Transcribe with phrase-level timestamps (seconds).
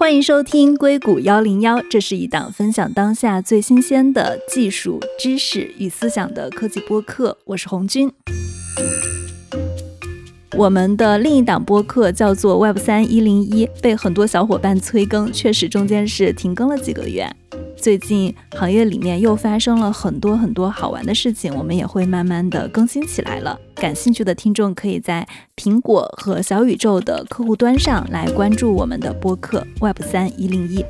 [0.00, 7.36] 欢迎收听硅谷幺零幺，这是一档分享当下最新鲜的技术知识与思想的科技播客。
[7.44, 8.10] 我是红军。
[10.56, 17.30] 我们的另一档播客叫做 Web 三一零一，被很多小伙伴催更，确实中间是停更了几个月。
[17.80, 23.58] 最近行业里面又发生了很多很多好玩的事情，我们也会慢慢的更新起来了。
[23.74, 25.26] 感兴趣的听众可以在
[25.56, 30.84] 苹果和小宇宙的客户端上来关注我们的播客 Web 三一零一。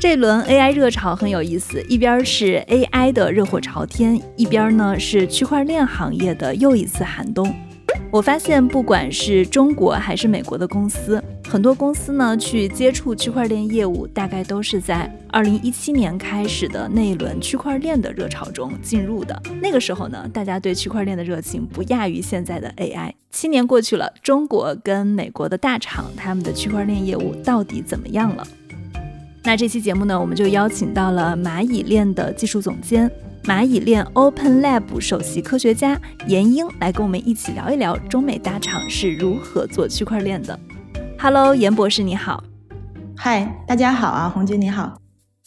[0.00, 7.52] 这轮 AI 热潮很有意思，一边是 AI 的热火朝天，一边呢是区块链行业的又一次寒冬。
[8.10, 19.40] 我发现，不管是中国还是美国的公司，很多公司呢去接触区块链业务，大概都是在二零一七年开始的那一轮区块链的热潮中进入的。
[19.60, 23.12] 那个时候呢，大家对区块链的热情不亚于现在的 AI。
[23.30, 28.46] 七年过去了，中国跟美国的大厂他们的区块链业务到底怎么样了？
[29.44, 33.10] 那这期节目呢，我们就邀请到了蚂蚁链的技术总监。
[33.44, 40.58] 蚂蚁链 Open Lab 首席科学家闫英来跟我们一起聊一聊中美大厂是如何做区块链的。
[41.18, 42.44] Hello，严博士你好。
[43.16, 45.00] 嗨，大家好啊，红军你好。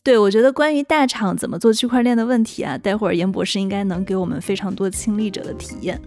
[0.03, 6.01] 对，我觉得关于大厂怎么做区块链的问题啊，待会儿严博士应该能给我们非常多亲历者的体验。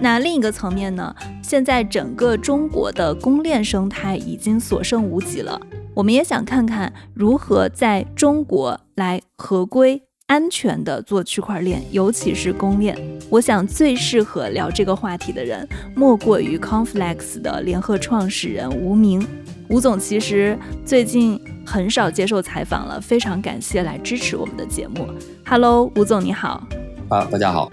[0.00, 5.60] 那另一个层面呢，现在整个中国的公链生态已经所剩无几了，
[5.92, 10.04] 我们也想看看如何在中国来合规。
[10.28, 12.94] 安全的做区块链，尤其是公链，
[13.30, 19.26] 我想最适合聊这个话题的人，莫过于 Conflex 的联合创始人吴明。
[19.70, 25.08] 吴总其实最近很少接受采访了，非常感谢来支持我们的节目。
[25.46, 26.62] Hello，吴总你好。
[27.08, 27.72] 啊，大家好。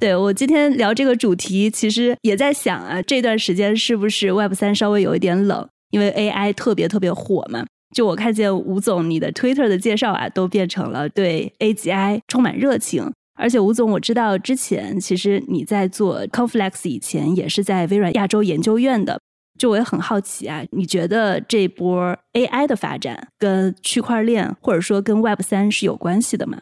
[0.00, 7.64] 对我今天聊这个主题，其实也在想啊，这段时间是不是 Web 三稍微有一点冷，因为 AI 特别特别火嘛。
[7.92, 13.12] 就我看见吴总你的 Twitter 的介绍啊，都变成了对 AGI 充满热情。
[13.34, 19.18] 而且吴总，我知道之前其实你在做 Conflex 以前也是在微软亚洲研究院的。
[19.58, 26.58] 就我也很好奇啊，你觉得这波 AI 的发展跟区块链或者说跟 Web 三是有关系的吗？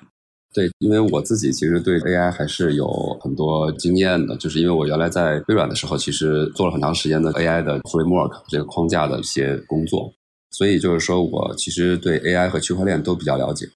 [0.53, 2.87] 对，因为我自己其实对 AI 还是有
[3.21, 10.13] 很多经验的，就是因为我原来在微软的时候，其实做了很长时间的 AI 的 framework 这个框架的一些工作。
[10.51, 13.69] 所以就是说，我其实对 AI 和区块链都比较了解。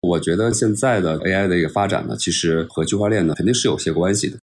[0.00, 4.36] 我觉得现在的 AI 的一个发展呢，其实和区块链呢肯定是有些关系的。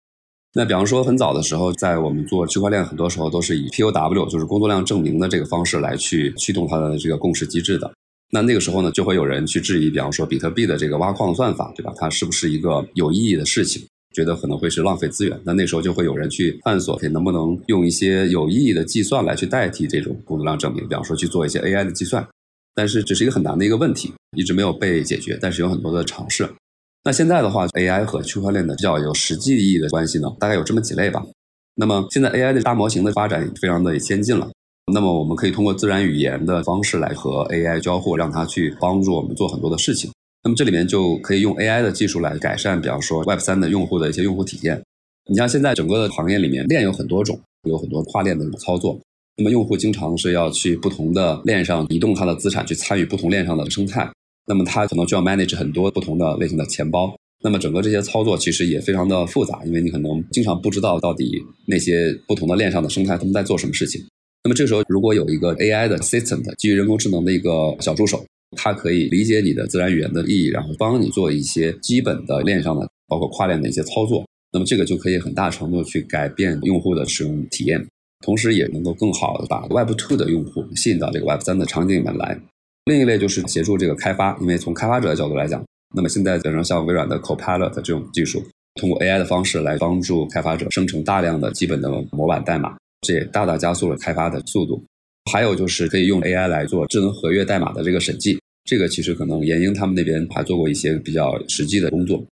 [0.52, 7.92] 那比方说，很早的时候，在我们做区块链，很多时候都是以 POW，就是工作量证明的这个方式来去驱动它的这个共识机制的。
[8.30, 11.92] 那那个时候呢，就会有人去质疑，比方说比特币的这个挖矿算法，对吧？
[11.96, 13.86] 它是不是一个有意义的事情？
[14.16, 22.26] 觉得可能会是浪费资源，那那时候就会有人去探索，能不能用一些有意义的计算来去代替这种工作量证明，比方说去做一些 AI 的计算。
[22.74, 25.38] 但是这是一个很难的一个问题，一直没有被解决。
[25.38, 26.48] 但是有很多的尝试。
[27.04, 31.22] 那现在的话，AI 和区块链的比较有实际意义的关系呢，大概有这么几类吧。
[31.74, 34.50] 那么现在 AI 的大模型的发展非常的先进了，
[34.90, 40.10] 那么我们可以通过自然语言的方式来和 AI 交互，让它去帮助我们做很多的事情。
[40.46, 44.80] 那么这里面就可以用 AI 的技术来改善，比方说 Web 三的用户的一些用户体验。
[45.28, 48.96] 你像现在整个的行业里面，链有很多种，有很多跨链的这种操作。
[49.36, 54.08] 那么用户经常是要去不同的链上移动他的资产，去参与不同链上的生态。
[54.46, 57.12] 那么他可能就要 manage 很多不同的类型的钱包。
[57.42, 64.00] 那么整个这些操作其实也非常的复杂，因为你可能经常不知道到底那些不同的链上的生态他们在做什么事情。
[64.44, 68.24] 那么这时候如果有一个 AI 的 system，基于人工智能的一个小助手。
[68.56, 74.24] 它可以理解你的自然语言的意义，然后帮你做一些基本的链上的，包括跨链的一些操作。
[74.52, 77.86] 那么这个就可以很大程度去改变用户的使用体验，
[78.24, 82.40] 同时也能够更好的把 Web 2的用户吸引到这个 Web 3的场景里面来。
[82.86, 85.62] 另一类就是协助这个开发，因为从开发者的角度来讲，
[85.94, 88.42] 那么现在比如说像微软的 Copilot 这种技术，
[88.80, 94.82] 通过 AI 的方式来帮助开发者生成大量的基本的模板代码，这也大大加速了开发的速度。
[95.30, 98.38] 还有就是可以用 AI 来做智能合约代码的这个审计。
[98.66, 102.22] 这个其实可能研英他们那边还做过一些比较实际的工作，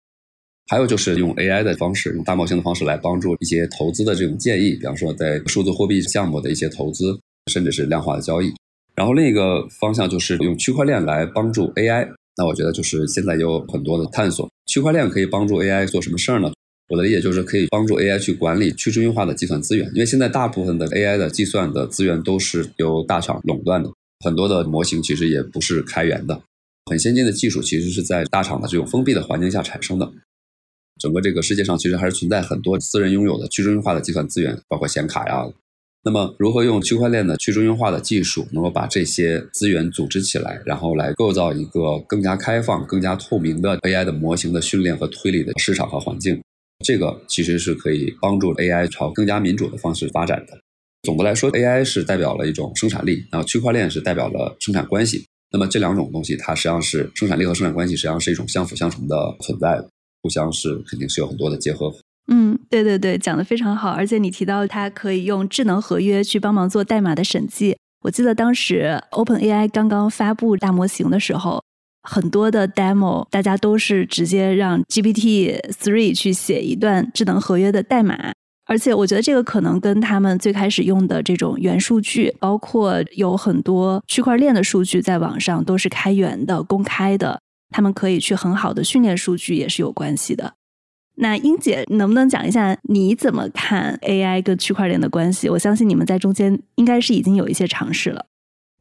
[0.69, 7.17] 还有就是用 AI 的方式，用大模型的方式来帮助一些投资的这种建议，比方说在数字货币项目的一些投资，
[7.53, 8.53] 甚至是量化的交易。
[8.97, 12.09] 然后另一个方向就是用区块链来帮助 AI。
[12.37, 16.53] 那我觉得就是现在有很多的探索，区块链可以帮助 AI 做什么事儿呢？
[16.89, 23.89] 我的理解就是可以帮助 AI 去管理去中心化的计算资源，因为现在大部分的 AI 的计算的资源都是由大厂垄断的。
[24.25, 26.41] 很多的模型其实也不是开源的，
[26.87, 30.11] 很先进的技术其实是在大厂的这种封闭的环境下产生的。
[30.99, 35.45] 整个这个世界上其实还是存在很多私人拥有的去中心化的计算资源，包括显卡呀，
[36.05, 46.41] 那么，如何用区块链的去中心化的技术，能够把这些资源组织起来，然后来构造一个更加开放、更加透明的 AI 的模型的训练和推理的市场和环境？
[46.85, 50.59] 这个其实是可以帮助 AI 朝更加民主的方式发展的。
[51.05, 55.27] 总的来说，AI 是代表了一种生产力，然后区块链是代表了生产关系。
[55.53, 59.81] 那么这两种东西，它实际上是生产力和生产关系实际上是一种相辅相成的存在，
[60.23, 61.95] 互相是肯定是有很多的结合。
[62.33, 63.91] 嗯，对对对，讲的非常好。
[63.91, 67.77] 而且你提到它可以用智能合约去帮忙做代码的审计。
[68.03, 71.63] 我记得当时 OpenAI 刚刚发布大模型的时候，
[72.03, 78.33] 很多的 demo 大家都是直接让 GPT Three 去写一段智能合约的代码。
[78.67, 87.41] 而且我觉得这个可能跟他们最开始用的这种元数据，包括有很多区块链的数据在网上都是开源的、公开的，
[87.71, 90.55] 他们可以去很好的训练数据也是有关系的。
[91.17, 95.49] 那英姐能不能讲一下你怎么看 AI 跟区块链的关系？
[95.51, 98.27] 我相信你们在中间应该是已经有一些尝试了。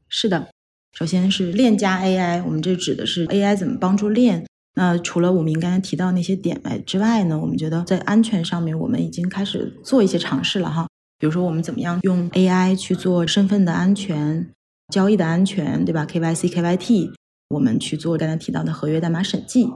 [0.07, 0.47] 是的，
[0.93, 4.45] 首先是链加 AI，我们这指的是 AI 怎么帮助链。
[4.75, 10.87] 那除了我们刚才提到那些点外之外呢，我们觉得在安全上面，我们已经开始做一些尝试了哈。
[11.19, 14.49] 比如说，我们怎么样用 AI 去做身份的安全、
[14.91, 17.13] 交易的安全，对吧？KYC、KYT，
[17.49, 19.69] 我们去做刚才提到的合约代码审计。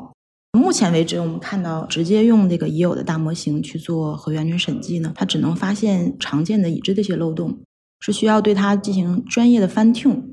[0.57, 7.59] 目前为止，我们看到直接用这个已有的大模型去做合约安全审计呢，它只能发现常见的已知的一些漏洞，
[7.99, 10.23] 是需要对它进行专业的 fine tune，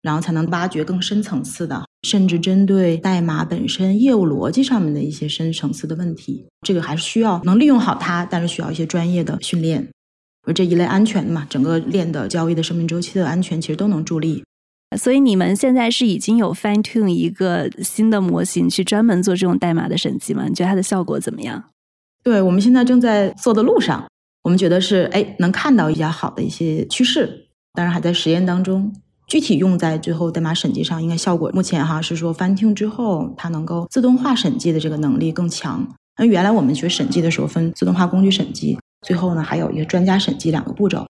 [0.00, 6.46] 然后才能挖掘更深层次的，甚至针对代码本身业务逻辑上面的一些深层次的问题。
[6.62, 9.88] 这个还是需要能利用好它，但是需要一些专业的训练。
[10.44, 14.42] 而这一类安全的嘛，整个链的交易的生命周期的安全，其实都能助力。
[14.98, 20.44] 所以你们现在是已经有 fine tune 一个新的模型去专门做这种代码的审计吗？
[20.48, 21.64] 你觉得它的效果怎么样？
[22.24, 24.04] 对我们现在正在做的路上，
[24.42, 28.92] 我们觉得是哎能看到比较好的一些趋势，当然还在实验当中。
[29.32, 35.88] 具体用在最后代码审计上，应该效果目前哈是说翻听之后，它能够自动化审计的这个能力更强。
[36.18, 41.06] 那原来我们学审计的时候分自动化工具审计，最后呢还有一个专家审计两个步骤。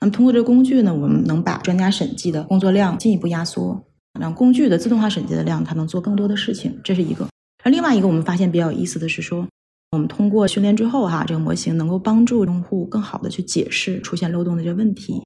[0.00, 3.78] 那么通过这个工具呢，我们能把专家审计的工作量进一步压缩，
[4.18, 7.28] 让工具的自动化审计的量它能做更多的事情，这是一个。
[7.64, 9.46] 而另外一个我们发现比较有意思的是说，
[9.92, 15.22] 我们通过训练之后哈，这个模型能够帮助用户更好的去解释出现漏洞的这个问题，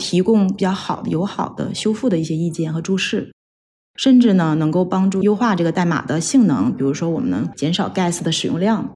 [0.00, 3.30] 提供比较好的、友好的修复的一些意见和注释，
[3.96, 8.94] 甚至呢能够帮助优化这个代码的性能，比如说我们能减少 gas 的使用量，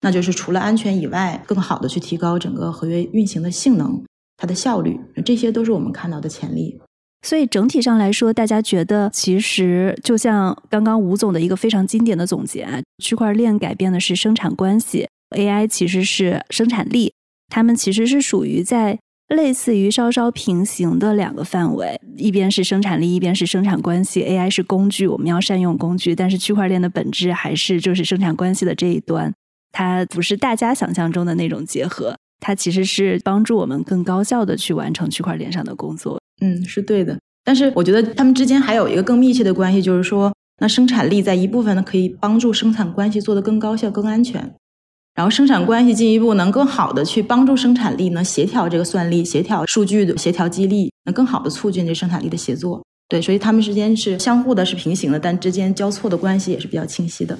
[0.00, 4.02] 那就是除了安全以外，更好的去提高整个合约运行的性能。
[4.38, 6.80] 它的效率，这些都是我们看到的潜力。
[7.24, 12.66] 所以整体上来说，大家觉得其实就像刚刚吴总的一个非常经典的总结，
[12.98, 15.06] 区块链改变的是生产关系
[15.36, 17.14] ，AI 其实是生产力，
[17.48, 18.98] 它们其实是属于在
[19.32, 24.22] 类似于稍稍平行的两个范围，一边是生产力，一边是生产关系。
[24.22, 29.32] AI 是工具，我们要善用工具，但是区块链的本质还是就是生产关系的这一端，
[29.72, 32.14] 它不是大家想象中的那种结合。
[32.40, 36.20] 它其实是帮助我们更高效的去完成区块链上的工作。
[36.40, 37.16] 嗯，是对的。
[37.44, 44.54] 但是我觉得他们之间还有一个更密切的关系，就是说，那生产力在一部分呢可以帮助生产关系做得更高效、更安全，
[45.22, 52.82] 然后生产关系进一步能更好的去帮助生产力呢协调这个算力、协调数据的协调激励，能更好的促进这生产力的协作。
[53.08, 57.38] 对，所以他们之间是相互的、是平行的，但之间交错的关系也是比较清晰的。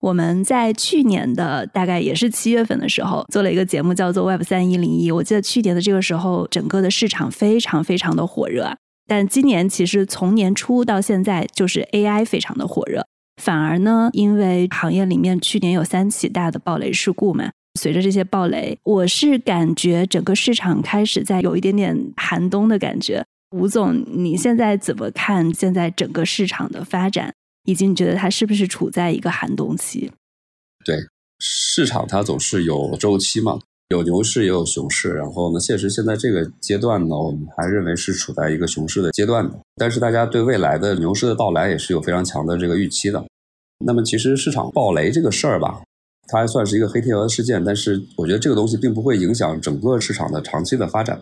[0.00, 5.12] 我们在去年的大概也是七月份的时候做了一个节目，叫做 Web 三一零一。
[5.12, 8.76] 我记得去年的这个时候，整个的市场非常非常的火热。
[9.06, 13.06] 但今年其实从年初到现在，就是 AI 非常的火热。
[13.42, 17.50] 反而呢，因为行业里面去年有三起大的暴雷事故嘛，
[17.80, 23.24] 随着这些暴雷，我是感觉整个市场开始在有一点点寒冬的感觉。
[23.50, 27.32] 吴总，你现在怎么看现在整个市场的发展？
[27.66, 30.10] 以及你觉得它是不是处在一个寒冬期？
[30.84, 30.96] 对，
[31.38, 35.10] 市场它总是有周期嘛，有牛市也有熊市。
[35.10, 39.58] 然后呢，确实现在这个阶段呢，我们还认为是处在一个熊市的阶段的。
[39.76, 43.24] 但是大家对未来的牛市的到来也是有非常强的这个预期的。
[43.84, 45.82] 那么其实市场暴雷这个事儿吧，
[46.28, 51.20] 它还算是一个黑天鹅事件，但是我觉得这个东西并不会影响整个市场的长期的发展。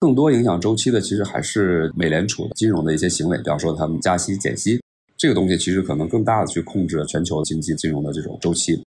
[0.00, 4.80] 更多影响周期的其实还是美联储的金融的一些行为，比方说他们加息减息。
[5.18, 8.82] 这个东西其实可能更大的去控制了全球经济金融的这种周期。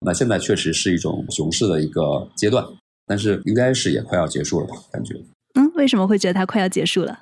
[0.00, 2.64] 那现在确实是一种熊市的一个阶段，
[3.06, 4.74] 但是应该是也快要结束了吧？
[4.92, 5.14] 感觉。
[5.54, 7.20] 嗯，为什么会觉得它快要结束了？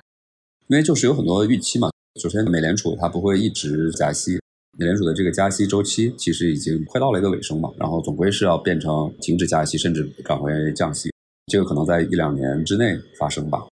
[0.67, 1.89] 因为就是有很多预期嘛。
[2.21, 4.39] 首先，美联储它不会一直加息，
[4.77, 7.69] 美联储的这个加息周期其实已经快到了一个尾声嘛。
[7.77, 11.11] 然后总归是要变成停止加息，甚至转回降息。
[11.47, 13.65] 这个可能在一两年之内发生吧。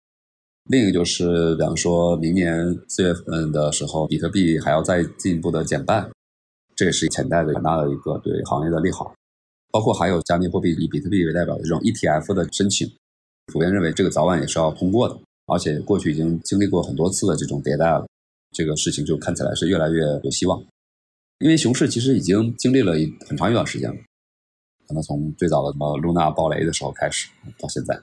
[0.70, 6.10] 另一个就是，比方说明年四月份的时候，比特币还要再进一步的减半，
[6.76, 9.14] 这也是潜在的很大的一个对行业的利好。
[9.72, 12.92] 包括还有加密货币以比特币为代表的这种 ETF 的申请，
[13.54, 18.06] 普遍认为这个早晚也是要通过的，而且过去已经经历过很多次的这种迭代了，
[18.52, 20.62] 这个事情就看起来是越来越有希望。
[21.40, 23.96] 因为熊市其实已经经历了一很长一段时间了，
[24.88, 27.98] 可能从最早的什么 Luna 暴雷的时候开始到现在。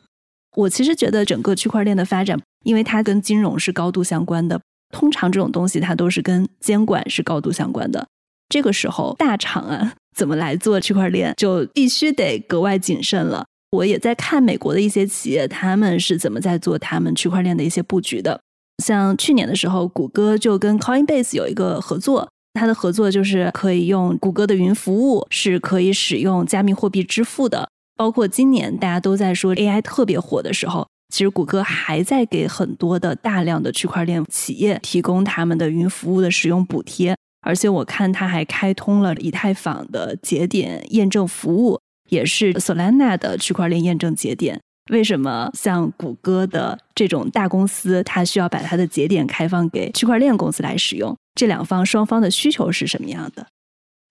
[0.57, 4.61] 我其实觉得整个区块链的发展，因为它跟金融是高度相关的，
[4.91, 8.09] 通常这种东西它都是跟监管是高度相关的。
[8.49, 13.45] 这个时候大厂啊怎么来做区块链，就必须得格外谨慎了。
[13.71, 18.40] 我也在看美国的一些企业，他们是怎么在做他们区块链的一些布局的。
[18.83, 27.69] 像去年的时候，谷歌就跟 Coinbase 有一个合作，它的合作就是可以用谷歌的云服务，是可以使用加密货币支付的。
[27.97, 41.80] 包括今年大家都在说 AI 特别火的时候，其实谷歌还在给很多的大量的区块链企业提供他们的云服务的使用补贴，而且我看它还开通了以太坊的节点验证服务，
[42.11, 44.61] 也是 Solana 的区块链验证节点。
[44.90, 51.16] 为什么像谷歌的这种大公司，它需要把它的节点开放给区块链公司来使用？
[51.35, 53.47] 这两方双方的需求是什么样的？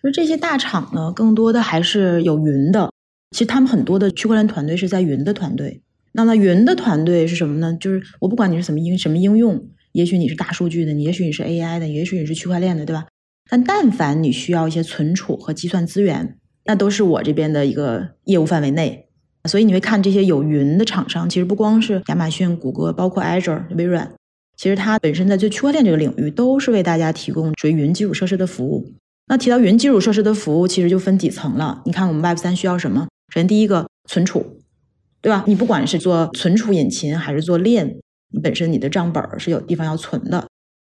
[0.04, 2.92] 就这些大厂呢，更多的还是有云的。
[3.32, 5.82] 其实他们很多的区块链团队是在云的团队。
[6.14, 7.76] 那么云的团队是什么呢？
[7.80, 13.08] 就是我不管你是什么应什么应用，也许你是大数据的，你也许你是 AI 的，也许你是区块链的，对吧？
[13.50, 19.08] 但但凡你需要一些存储和计算资源，那都是我这边的一个业务范围内。
[19.46, 24.12] 所以你会看这些有云的厂商，其实不光是亚马逊、谷歌，包括 Azure、微软，
[24.58, 28.92] 其实它本身在做区块链这个领域，都是为大家提供属于云基础设施的服务。
[29.28, 31.82] 那提到云基础设施的服务，其实就分几层了。
[31.86, 33.08] 你看我们 Web 三需要什么？
[33.34, 34.58] 首先，第一个存储，
[35.22, 35.46] 对吧？
[35.48, 38.00] 你不管是做存储引擎还是做链，
[38.34, 40.48] 你本身你的账本是有地方要存的，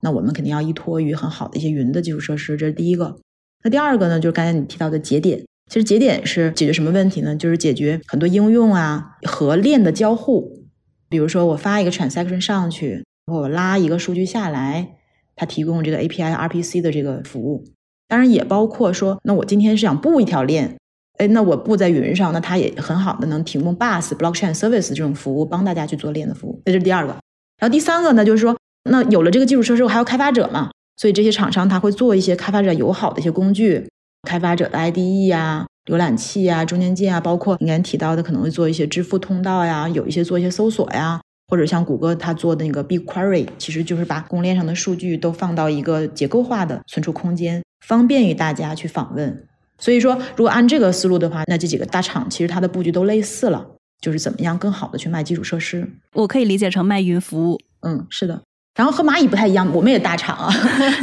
[0.05, 3.17] 那我们肯定要依托于很好的一些云的基础设施，这是第一个。
[3.63, 5.43] 那第二个呢，就是刚才你提到的节点。
[5.71, 7.35] 其实节点是解决什么问题呢？
[7.35, 10.63] 就是解决很多应用啊和链的交互。
[11.09, 14.97] 比如说，我发一个 transaction 上去，我拉一个数据下来，
[15.35, 17.65] 它提供这个 API RPC 的这个服务。
[18.07, 20.77] 当然，也包括说，那我今天是想布一条链。
[21.17, 26.61] 哎，那我布在云上，那它也很好的能提供 Bus Blockchain Service 这种服务，帮大家去做链的服务。
[26.67, 27.13] 这是第二个。
[27.59, 28.55] 然后第三个呢，就是说，
[28.91, 33.89] 那有了这个基础设施，我还有开发者嘛，所以这些厂商他会做一些开发者友好的一些工具，
[34.29, 49.47] 开发者的 IDE 呀、浏览器啊、中间件啊，包括你刚才提到的，可能会做一些支付通道呀，有一些做一些搜索呀，或者像谷歌它做的那个 BigQuery，其实就是把供应链上的数据都放到一个结构化的存储空间，方便于大家去访问。
[49.79, 53.67] 所以说，如果按这个思路的话，那这几个大厂其实它的布局都类似了，
[54.01, 55.91] 就是怎么样更好的去卖基础设施。
[56.13, 57.59] 我可以理解成卖云服务。
[57.81, 58.43] 嗯，是的。
[58.75, 60.53] 然后和蚂蚁不太一样，我们也大厂啊，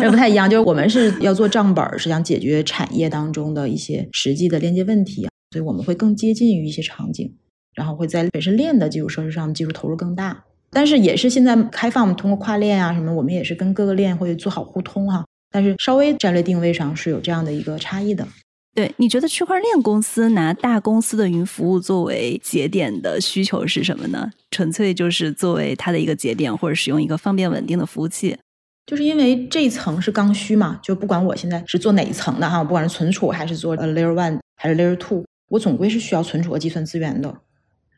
[0.01, 7.33] 也 不太一样，就是我们是要做账本，是想解决产业当中的一些实际的链接问题，所以我们会更接近于一些场景，
[7.73, 10.43] 然后会在本身链的基础设施上技术投入更大。
[10.69, 15.25] 但是也是现在开放通过跨链啊什么，我们也是跟各个链会做好互通哈。
[15.49, 18.25] 但是稍微战略定位上是有这样的一个差异的。
[18.73, 24.31] 对，你觉得区块链公司拿大公司的云服务作为节点的需求是什么呢？
[24.49, 28.37] 纯粹就是作为它的一个节点，或者使用一个方便稳定的服务器？
[28.85, 37.41] 就是因为这一层是刚需嘛，就不管我现在是做哪一层的哈，不管是存储还是做 layer one 还是 layer two，我总归是需要存储和计算资源的。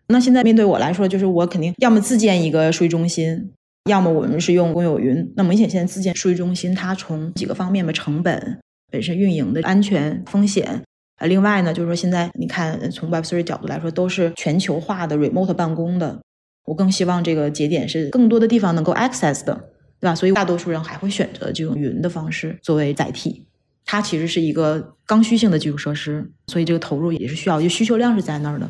[0.08, 3.52] 那现在面对我来说，就是我肯定要么自建一个数据中心，
[3.90, 5.32] 要么我们是用公有云。
[5.36, 8.60] 那明显现在自建数据中心，它从几个方面的成本。
[8.94, 10.84] 本身运营的安全风险，
[11.18, 16.22] 呃，另外呢，就是说现在你看，从 Web3 角度来说，都是全球化的 remote 办公的，
[16.66, 19.56] 我更希望这个节点是更多的地方能够 access 的，
[20.00, 20.14] 对吧？
[20.14, 23.48] 所以大多数人还会选择这种云的方式作为载体，
[23.84, 28.70] 它其实是一个刚需性的基础设施，所以这个投入也是需要，就需求量是在那儿的。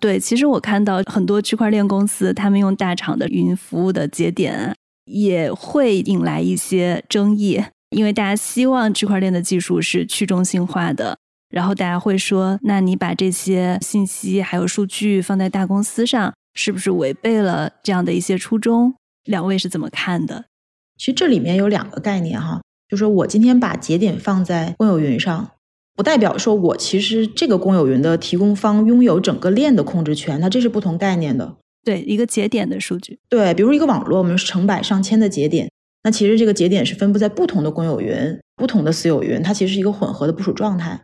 [0.00, 4.72] 对，其实我看到很多区块链公司，他们用大厂的云服务的节点，
[5.06, 7.60] 也会引来一些争议。
[7.92, 11.16] 因为大家希望区块链的技术是去中心化的，
[11.50, 18.94] 然后大家会说，那你把这些信息还有数据放在大公司上，是不是违背了这样的一些初衷？
[19.24, 20.46] 两位是怎么看的？
[20.98, 25.50] 其实这里面有两个概念哈，就说我今天把节点放在公有云上，
[25.94, 31.56] 不代表说我其实这个公有云的提供方拥有整个链的控制权，那这是不同概念的。
[31.84, 33.18] 对，一个节点的数据。
[33.28, 35.68] 对，比如一个网络，我们是成百上千的节点。
[36.04, 41.00] 那其实这个节点是分布在不同的公有云、不同的私有云，它其实是一个混合的部署状态。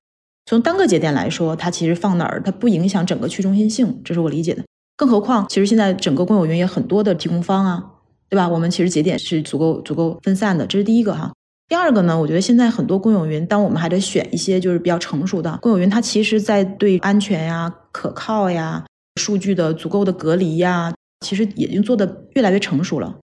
[0.47, 4.65] 从单个节点来说，它其实放哪儿，它不影响整个去中心性，这是我理解的。
[4.97, 7.85] 更何况，其实现在整个公有云也很多的提供方啊，
[8.29, 8.49] 对吧？
[8.49, 11.33] 我们其实节点是足够足够分散的，这是第一个哈。
[11.69, 18.85] 第二个呢，我觉得现在很多公有云，当我们还得选一些就是比较成熟的公有云，它其实在对安全呀、可靠呀、
[19.21, 23.19] 数据的足够的隔离呀，其实已经做的越来越成熟了。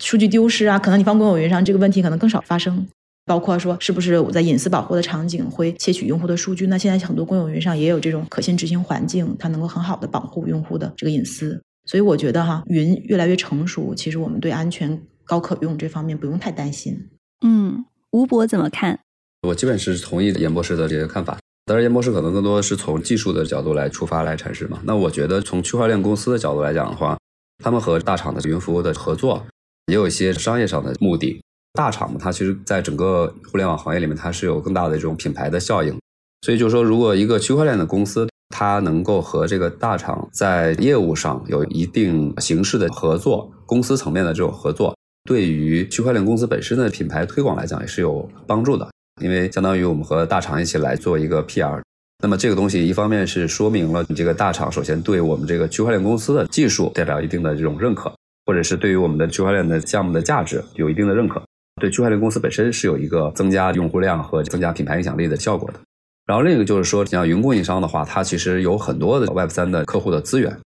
[0.00, 2.86] 数据丢失啊，可能你放公有云上这个问题可能更少发生。
[3.26, 6.66] 包括说是不是我在隐私保护的场景会窃取用户的数据？
[6.66, 11.62] 那现在很多公有云上也有这种可信执行环境，它能够很好的保护用户的这个隐私。
[11.84, 17.08] 所以我觉得哈，云越来越成熟，其实我们对安全高可用这方面不用太担心。
[17.46, 18.98] 嗯，吴博怎么看？
[19.46, 21.38] 我基本是同意严博士的这个看法。
[21.66, 24.80] 当然，严博士可能更多是从技术的角度来出发来阐释嘛。
[24.84, 27.16] 那我觉得从区块链公司的角度来讲的话，
[27.62, 29.46] 他们和大厂的云服务的合作，
[29.90, 31.38] 也有一些商业上的目的。
[31.74, 35.94] 大厂，它其实在整个互联网行业里面，它是有更大的这种品牌的效应。
[36.42, 44.96] 所以就是说，如果一个区块链的公司，它能够和这个大厂在业务上有一定形式的合作，公司层面的这种合作。
[45.28, 48.90] 对于区块链公司本身的品牌推广来讲也是有帮助的，
[49.22, 51.80] 因为相当于我们和大厂一起来做一个 PR，
[52.22, 58.12] 那么这个东西一方面是说明了你这个大厂首先对我们这个区块链公司的技术代表一定的这种认可，
[58.46, 61.42] 或者是对于我们的区块链的项目的价值有一定的认可，
[61.80, 65.80] 对区块链公司本身是有一个增加用户量和增加品牌影响力的效果的。
[66.26, 70.56] 然后另一个就是说，像云供应商的话，它其实有很多的 Web 三的客户的资源。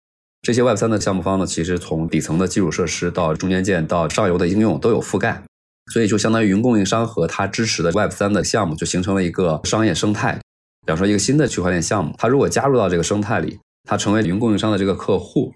[0.43, 5.43] 这些 Web 三的项目方呢，其实从底层的基础设施到中间件到上游的应用都有覆盖，
[5.91, 10.39] 所以就相当于云供应商和它支持的 Web 三的项目就形成了一个商业生态。
[10.85, 15.55] 比方说一个新的区块链项目，它如果加入到这个生态里，它成为云供应商的这个客户，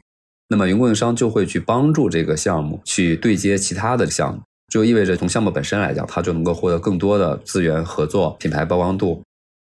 [0.48, 9.22] 那么云供应商就会去帮助这个项目去对接其他的项目，就意味着从项目本身来讲，它就能够获得更多的资源、合作、品牌曝光度，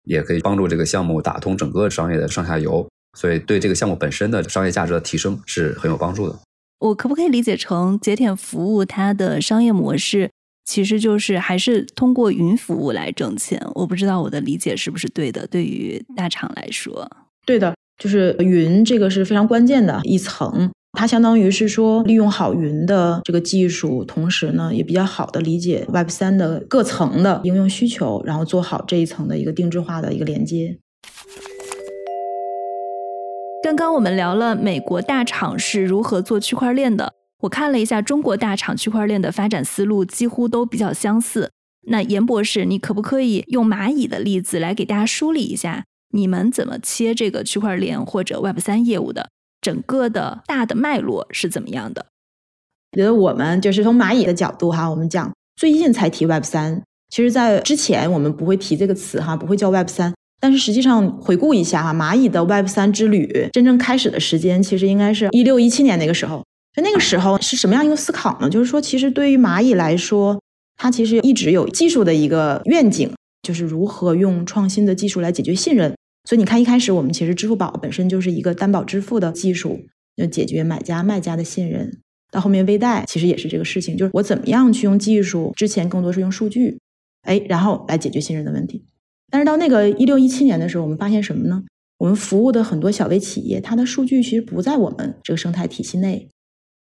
[0.04, 2.88] 也可以帮助这个项目打通整个商业的上下游。
[3.18, 6.40] 所以，对这个项目本身的商业价值的提升是很有帮助的。
[6.78, 10.30] 我可不可以理解成节点服务它的商业模式
[10.64, 13.60] 其实就是还是通过云服务来挣钱？
[13.74, 15.48] 我不知道我的理解是不是对的。
[15.48, 17.10] 对于大厂来说，
[17.44, 30.78] 对的，就是云这个是非常关键的一层，它相当于是说利用好云的这个技术，同时呢也比较好的理解 Web 三的各层的应用需求，然后做好这一层的一个定制化的一个连接。
[33.62, 41.52] 刚刚我们聊了美国大厂是如何做区块链的，我看了一下中国大厂区块链的发展思路，几乎都比较相似。
[41.90, 49.30] 那严博士，你可不可以用蚂蚁的例子来给大家梳理一下，你们怎么切这个区块链或者 Web 三业务的，
[49.62, 52.06] 整个的大的脉络是怎么样的？
[52.94, 60.14] 觉得我们就是从蚂蚁的角度哈，我们讲最近才提 Web 三，其实在之前我们不会提这个词哈，不会叫 Web 三。
[60.42, 66.44] 但是实际上回顾一下哈，蚂蚁的 Web 三之旅真正开始的时间，其实应该是一六一七年那个时候。
[66.76, 68.50] 就那个时候是什么样一个思考呢？
[68.50, 70.40] 就是说，其实对于蚂蚁来说，
[70.78, 75.94] 它其实一直有技术的一个愿景，就是如何用创新的技术来解决信任。
[76.30, 79.80] 所以你看，一开始我们其实支付宝本身就是一个担保支付的技术，
[80.16, 82.02] 就解决买家卖家的信任。
[82.30, 86.78] 到后面微贷其实也是这个事情，就是我怎么样去用技术，之前更多是用数据，
[87.24, 88.86] 哎，然后来解决信任的问题。
[89.32, 91.64] 但是到那个一六一七年的时候，我们发现什么呢？
[91.98, 96.30] 我们服务的很多小微企业，它的数据其实不在我们这个生态体系内。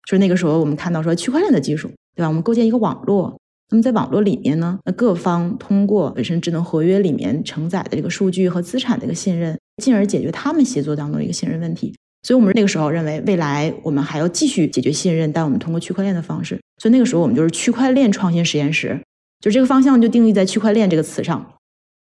[0.07, 2.29] 就是那个时候，我们看到说区块链的技术，对吧？
[2.29, 11.95] 我们构建一个网络，那么在网络里面呢，那各方通过本身智能合约里面承载的这个数据和资产的一个信任，进而解决他们协作当中的一个信任问题。
[12.23, 16.61] 所以我们那个时候认为，未来我们还要继续解决信任，但我们通过区块链的方式。
[16.83, 19.01] 所以那个时候我们就是区块链创新实验室，
[19.41, 21.55] 就这个方向就定义在区块链这个词上。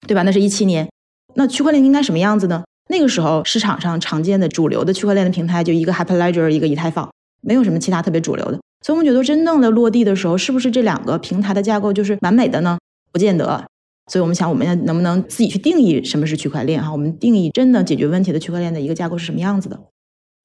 [0.08, 0.24] 对吧？
[0.24, 0.90] 那是一七年，
[1.36, 2.64] 那区块链应该什么样子呢？
[2.90, 7.08] 那个时候市场上常见的主流的区块链的平台就一个 Hyperledger，一个以太坊，
[7.42, 8.60] 没有什么其他特别主流的。
[8.82, 12.78] 所以我们觉得真正的落地的时候，是不是这两个平台的架构就是完美的呢？
[13.12, 13.66] 不见得。
[14.12, 16.84] 所以我们想，我们要能不能自己去定义什么是区块链？
[16.84, 19.80] 哈，我们定义真的解决问题的区块链的一个架构是什么样子的？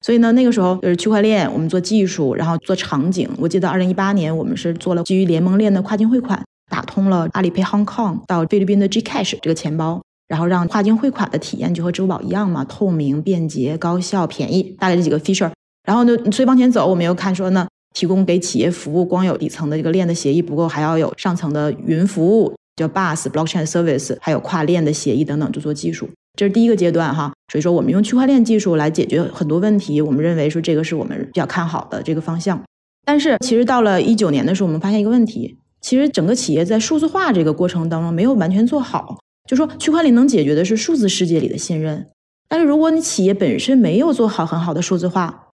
[0.01, 3.27] 所以呢，那个时候就是区块链，我们做技术，然后做场景。
[3.39, 6.41] 我记得二零一八年我们是做了基于联盟链的跨境汇款。
[6.69, 15.49] 打通了阿里 Pay Hong Kong 到菲律宾的 Gcash 这个钱包，然后让跨境汇款的体验就和支付宝一样嘛，透明、便捷、高效、便宜，大概这几个 feature。
[15.83, 17.65] 然后呢，所以往前走，我们又看说呢，
[17.97, 26.07] 提供给企业服务，光有底层的这个链的协议不够，还要有上层的云服务，叫 bus blockchain Service，还有跨链的协议等等，就做技术。
[26.37, 27.33] 这是第一个阶段哈。
[27.51, 32.61] 所以说，我们用区块链技术来解决很多问题，我们认为说这个是我们比较看好的这个方向。
[33.03, 35.57] 但是其实到了一九年的时候，我们发现一个问题。
[35.81, 39.17] 其实整个企业在数字化这个过程当中没有完全做好，
[39.49, 42.07] 就说区块链能解决的是数字世界里的信任，
[42.47, 45.46] 但是如果你企业本身没有做好很好的数字化，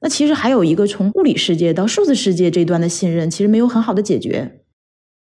[0.00, 4.60] 那其实还有一个从物理世界到数字世界这端的信任，其实没有很好的解决。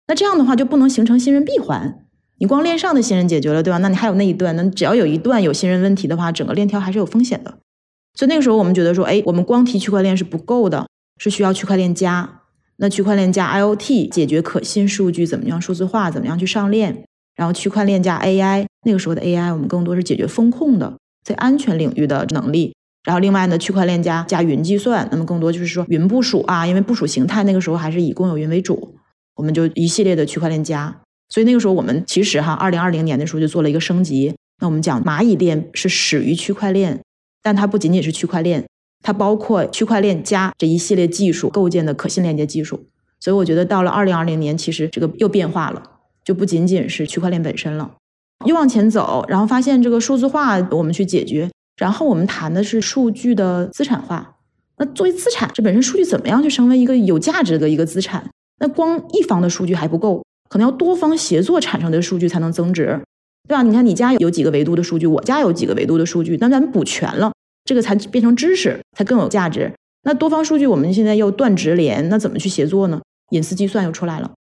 [0.08, 2.06] 那这样的话就不能形成信任闭环。
[2.40, 3.78] 你光链上的信任解决了，对吧？
[3.78, 7.60] 那你还有那一段，那只要有一段有信任问题的话，整个链条还是有风险的。
[8.16, 10.88] 所以那个时候我们觉得说，哎，我们光提区块链是不够的，
[11.20, 12.42] 是需要区块链加。
[12.78, 17.06] 那区块链加 IOT 解决可信数据怎么样数字化，怎么样去上链？
[17.36, 22.74] 然后区块链加 AI，那个时候的 AI 我们更多是解决风控的，在安全领域的能力。
[23.04, 28.96] 然后另外呢，区块链加加云计算，那么更多就是说云部署啊，因为部署形态那个时候还是以公有云为主，
[29.36, 31.02] 我们就一系列的区块链加。
[31.30, 34.36] 所以那个时候我们其实哈，二零二零年的时候就做了一个升级。
[34.60, 37.02] 那我们讲蚂蚁链是始于区块链，
[37.42, 38.66] 但它不仅仅是区块链。
[39.04, 42.86] 它包括区块链加这一系列技术构建的可信链接技术，
[43.20, 45.82] 所以我觉得到了二零二零年，其实这个又变化了，
[46.24, 47.96] 就不仅仅是区块链本身了，
[48.46, 51.50] 又往前走，然后发现这个数字化我们去解决，
[51.82, 54.36] 然后我们谈的是数据的资产化。
[54.78, 58.24] 那作为资产，这本身数据怎么样去成为一个有价值的一个资产？
[58.60, 63.02] 那光一方的数据还不够，可能要多方协作产生的数据才能增值，
[63.48, 63.64] 对吧？
[63.64, 67.32] 你看你家有几个维度的数据，我家有几个维度的数据，那咱们补全了。
[67.66, 69.74] 这个才变成知识，才更有价值。
[70.04, 73.02] 那多方数据，我们现在又断直连，那怎么去协作呢？
[73.32, 74.32] 隐私计算又出来了。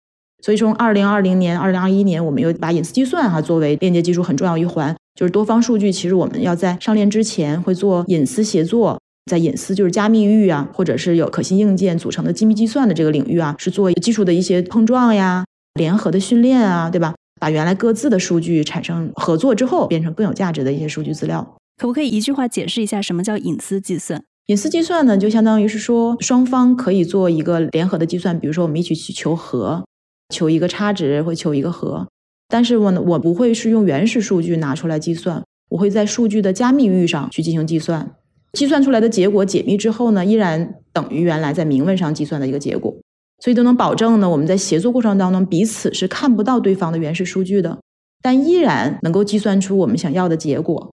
[0.43, 4.95] 所以从二零二零年、二零二一年，我们又把隐私计算哈作为链接技术很重要一环。
[5.15, 8.99] 就是多方数据，其实我们要在上链之前会做隐私协作，
[9.31, 17.15] 在隐私就是加密域啊，或者是有可信硬件组成的机密计算的这个领域啊，是做技术的一些碰撞呀、联合的训练啊，对吧？
[17.39, 21.57] 把原来各自的数据产生合作之后，变成更有价值的一些数据资料。
[21.77, 24.23] 可不可以一句话解释一下什么叫隐私计算？
[24.47, 29.85] 隐私计算呢，就相当于是说双方可以做一个联合的计算，比如说我们一起去求和，
[30.31, 32.09] 求一个差值或求一个和。
[32.49, 38.15] 但是我呢，我不会是用原始数据拿出来计算，我会在数据的加密域上去进行计算。
[38.55, 42.93] 计算出来的结果解密之后呢，依然等于原来在明文上计算的一个结果，
[43.39, 47.79] 所以都能保证呢，我们在协作过程当中彼此是看不到对方的原始数据的，
[48.21, 50.91] 但依然能够计算出我们想要的结果。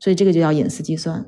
[0.00, 1.26] 所以这个就叫隐私计算，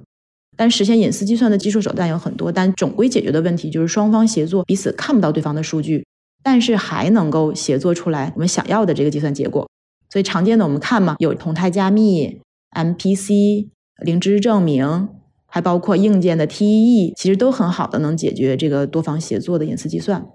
[0.57, 6.05] 但实现隐私计算的技术手段有很多，但总归解决的问题就是双方协作，彼此看不到对方的数据，
[6.43, 9.69] 但是还能够协作出来我们想要的这个计算结果。
[10.09, 12.41] 所以常见的我们看嘛，有同态加密、
[12.77, 13.69] MPC、
[14.03, 15.09] 零知识证明，
[15.47, 20.27] 还包括硬件的 TEE，其实都很好的能解决这个多方协作的隐私计算。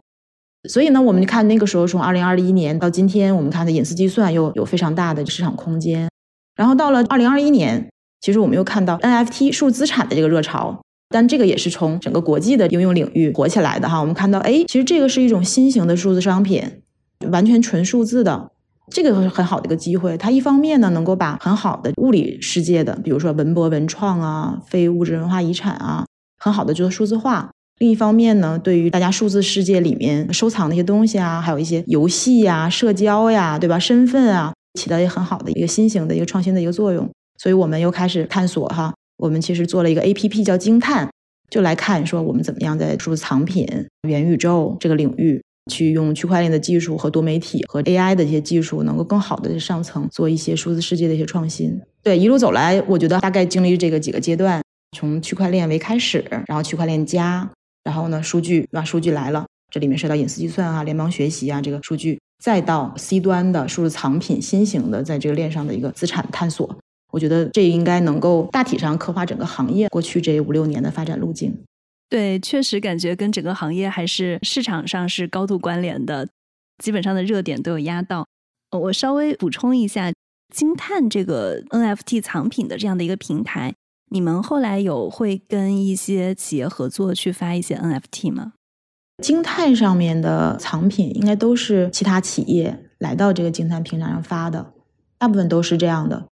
[0.70, 6.10] 所以呢，我们看那个时候从二零二一年到今天，我们看的隐私计算又有非常大的市场空间。
[6.56, 7.90] 然后到了二零二一年。
[8.22, 10.82] 其实我们又看到 NFT 数字资产的这个热潮，
[11.16, 14.02] 但这个也是从整个国际的应用领域火起来的哈。
[14.02, 16.62] 我们看到，哎，其实这个是一种新型的数字商品，
[17.32, 18.52] 完全纯数字的，
[18.92, 20.18] 这个很好的一个机会。
[20.18, 26.06] 它一方面呢，能够把很好的物理世界的，比如说文博文创啊、非物质文化遗产啊，
[26.38, 27.50] 很好的做数字化；
[27.80, 33.80] 另一方面呢，对于大家数字世界里面收藏的一些东西啊，还有一些游戏呀、社交呀，对吧？
[33.80, 37.10] 身份啊，起到一个很好的一个新型的一个创新的一个作用。
[37.38, 41.10] 所以我们又开始探索哈，我们其实做了一个 A P P 叫惊叹，
[41.50, 43.68] 就来看说我们怎么样在数字藏品、
[44.08, 51.82] 元宇宙这个领域，去用区块链的技术和多媒体和 A I 的一些技术，能够更好的上层做一些数字世界的一些创新。
[52.04, 54.62] 对，一路走来，我觉得大概经历这个几个阶段，
[54.98, 57.50] 从区块链为开始，然后区块链加，
[57.84, 58.84] 然后呢数据，对吧？
[58.84, 66.78] 数据来了，这里面涉及到隐私计算啊、联邦学习啊，这个数据，再到 C 端的数字藏品，新型的在这个链上的一个资产探索。
[67.16, 71.58] 我觉得这应该能够大体上刻画整个行业过去这五六年的发展路径。
[72.10, 76.28] 对，确实感觉跟整个行业还是市场上是高度关联的，
[76.84, 78.28] 基本上的热点都有压到。
[78.72, 80.12] 我稍微补充一下，
[80.54, 83.74] 惊叹这个 NFT 藏品的这样的一个平台，
[84.12, 88.52] 你们后来有会跟一些企业合作去发一些 NFT 吗？
[89.24, 94.74] 惊叹上面的藏品应该都是其他企业来到这个惊叹平台上发的，
[95.18, 96.28] 大部分都是这样的。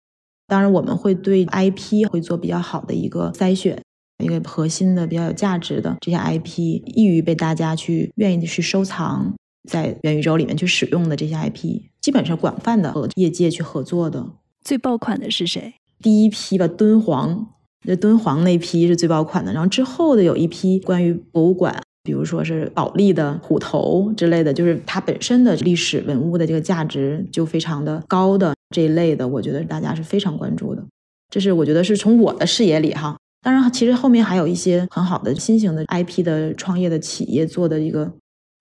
[0.48, 3.80] 当然，我们会对 IP 会做比较好的一个筛选，
[4.24, 9.34] 一个核心的比较有价值的这些 IP，易于被大家去愿意去收藏，
[9.68, 14.26] 在元宇宙里面去使用的这些 IP，基本上广泛的和业界去合作的。
[14.64, 15.74] 最爆款的是谁？
[16.00, 17.48] 第一批吧，敦煌，
[17.84, 19.52] 那敦煌那批是最爆款的。
[19.52, 21.80] 然后之后的有一批关于博物馆。
[22.04, 30.84] 比如说是保利的虎头之类的，就是它本身的历史文物的这个价值就非常的高的这一类的，我觉得大家是非常关注的。
[31.30, 38.10] 这是我觉得是从我的视野里哈，当然其实后面还有一些很好的新型的 IP 的创业的企业做的一个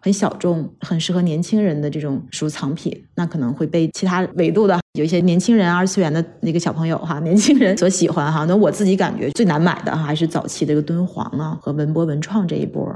[0.04, 8.46] 很小众、很适合年轻人的这种书藏品，那可能会被其他维度的有一些年轻人、二次元的那个小朋友哈，年轻人所喜欢哈。
[8.46, 12.94] 那我自己感觉最难买的哈还是早期这个敦煌啊和文博文创这一波。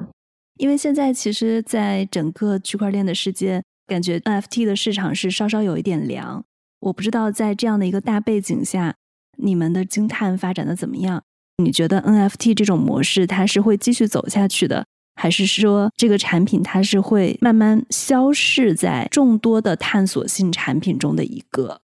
[0.59, 6.43] 因为现在其实，在整个区块链的世界，感觉 NFT 的市场是稍稍有一点凉。
[6.81, 8.95] 我不知道在这样的一个大背景下，
[9.37, 11.23] 你们的惊叹发展的怎么样？
[11.63, 14.85] 你觉得 NFT 这种模式它是会继续走下去的？
[15.13, 21.79] 还是说这个产品它是会慢慢消逝在众多的探索性产品中的一个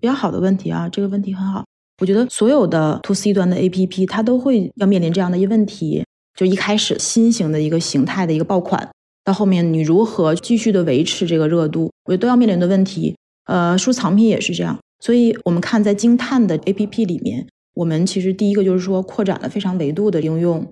[0.00, 0.88] 比较好的问题啊？
[0.88, 1.64] 这个问题很好。
[2.00, 8.90] 我觉得所有的 To C 端的 APP 它都会要面临这样的一个问题，就一开始新型的一个形态的一个爆款，
[9.22, 13.14] 到后面你如何继续的维持这个热度，我觉得都要面临的问题。
[13.46, 20.66] 呃，书藏品也是这样，所以我们看在惊叹的 APP 里面，我们其实第一个就是说扩展了非常维度的应用，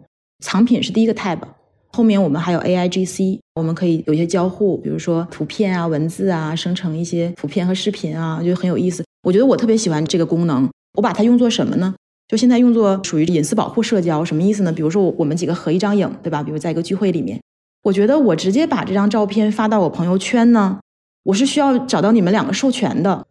[0.44, 1.38] 藏品是第一个 tab。
[1.94, 9.04] 后面我们还有 A I G C，我们可以有一些交互，比如说图片啊、文字啊，生成一些图片和视频啊，就很有意思。
[9.24, 10.66] 我觉得我特别喜欢这个功能。
[10.94, 11.94] 我把它用作什么呢？
[12.28, 14.72] 就现在用作属于隐私保护社交，什么意思呢？
[14.72, 16.42] 比如说我们几个合一张影，对吧？
[16.42, 17.38] 比如在一个聚会里面，
[17.82, 20.80] 我觉得我直接把这张照片发到我朋友圈呢，
[21.24, 23.26] 我是需要找到你们两个授权的，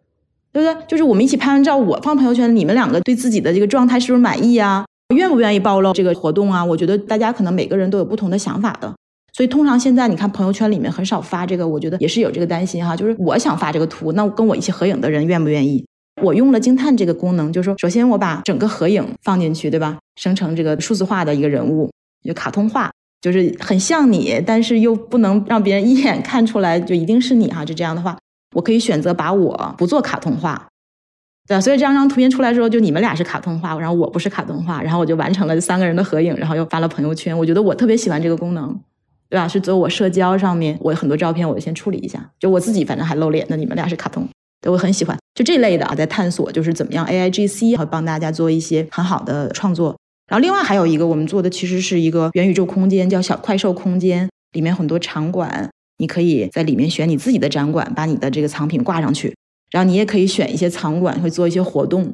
[0.52, 0.86] 对不对？
[0.88, 4.86] 就是我们一起拍完照，我放朋友圈，你们两个对自己的这个状态是不是满意啊？
[5.16, 6.64] 愿不愿意暴露这个活动啊？
[6.64, 8.94] 我觉得大家可能每个人都有不同的想法的，
[9.34, 12.96] 所以通常现在你看朋友圈里面很少发这个，我觉得也是有这个担心哈。
[12.96, 15.86] 就是我想发这个图，那跟我一起合影的人愿不愿意？
[16.22, 19.98] 我用了惊叹这个功能，就是说，首先我把整个合影放进去，对吧？
[20.16, 21.90] 生成这个数字化的一个人物，
[22.24, 27.64] 就卡通化，就是很像你，但是又不能让别人一眼看出来就一定是你哈。
[27.64, 28.18] 就这样的话，
[28.56, 30.68] 我可以选择把我不做卡通化。
[31.48, 37.38] 对，所以这张张图片出来之后，就你们俩是卡通化，然后我不是卡通化，然后我就完成了三个人的合影，然后又发了朋友圈。
[37.38, 38.80] 我觉得我特别喜欢这个功能，
[39.30, 39.48] 对吧？
[39.48, 44.28] 是做我社交上面，我很多照片我就先处理一下，就我自己反正还露脸，那你们俩是卡通，
[44.62, 45.18] 对我很喜欢。
[45.36, 49.98] 就这类的啊，在探索就是怎么样 A I G C 和帮大家做一些很好的创作。
[50.32, 59.36] 然后另外还有一个我们做的其实是一个元宇宙空间，叫小快兽空间，里面很多场馆，你可以在里面选你自己的展馆，把你的这个藏品挂上去。
[59.72, 62.13] 然后你也可以选一些场馆，会做一些活动，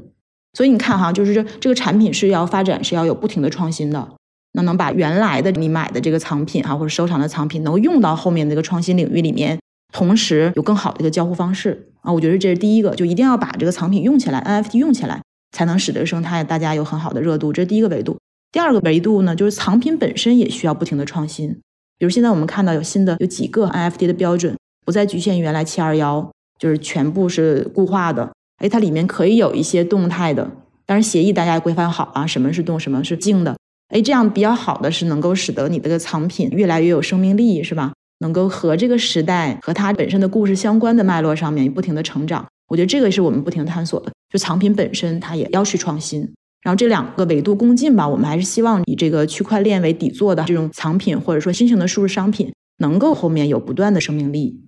[0.53, 4.09] 所以你看哈，就是这这个产品是要发展，是要有不停的创新的。
[4.53, 9.59] 那能把原来的你买的这个藏品哈，或者收藏的藏品，能够用到后面这个创新领域里面，
[9.93, 15.21] 同时有更好的一个交互方式啊，我觉得这是第一个，就一定要把这个藏品用起来，NFT 用起来，
[15.57, 17.51] 才能使得生态大家有很好的热度。
[17.51, 18.15] 这是第一个维度。
[18.51, 21.49] 第二个维度呢，就是藏品本身也需要不停的创新。
[21.97, 26.29] 比如现在我们看到有新的有几个 NFT 的标准，不再局限于原来七二幺。
[26.59, 30.49] 就是全部是固化的，哎，它里面可以有一些动态的，
[30.87, 33.55] 但是协议大家规范好啊，什么是动，什么是静的，
[33.89, 37.93] 哎，这样比较好的是能够使得你这个藏品越来越有生命力，是吧？
[38.21, 44.11] 能够和这个时代和它本身的故事相关的脉络上面不停的成长，我觉得这个是我们不停探索的。
[44.29, 46.21] 就藏品本身它也要去创新，
[46.61, 54.61] 然后这两个维度共进吧，我们还是希望以这个区块链为底座的这种藏品或者说新型的数字商品，能够后面有不断的生命力。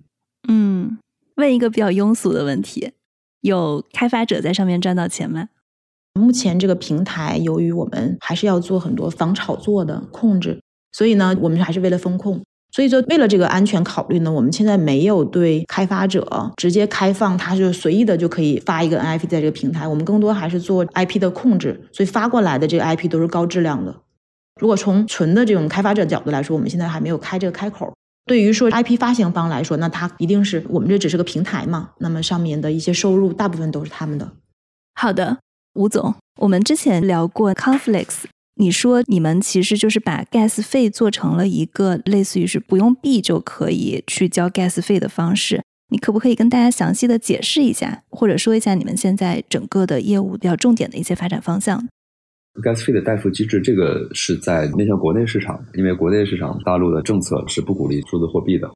[0.48, 0.98] 嗯。
[1.36, 2.90] 问一个比较庸俗的问题：
[3.40, 5.48] 有开发者在上面赚到钱吗？
[6.12, 10.60] 目前这个平台，由于我们还是要做很多防炒作的控制，
[10.92, 12.42] 所以呢，我们还是为了风控。
[12.72, 19.88] 所以说，为了这个安全考虑呢，我们现在没有对开发者直接开放，他就随意的就可以发一个 NFT 在这个平台。
[19.88, 23.94] 我们更多还是做 IP 的控制，所以发过来的这个 IP 都是高质量的。
[24.60, 27.92] 如果从纯的这种开发者角度来说，我们现在还没有开这个开口。
[28.26, 34.30] 对于说 IP 发行方来说，那他一定是我们这只是个平台嘛，那么上面的一些收入大部分都是他们的。
[34.94, 35.38] 好的，
[35.74, 38.24] 吴总，我们之前聊过 Conflicts，
[38.60, 51.88] 你说你们其实就是把 gas 费做成了一个类似于是不用币就可以去交 gas 费的方式，你可不可以跟大家详细的解释一下，或者说一下你们现在整个的业务比较重点的一些发展方向
[52.62, 58.70] ？gas fee 的代付机制，这个是在面向国内市场，因为国内市场大陆的政策是不鼓励数字货币的。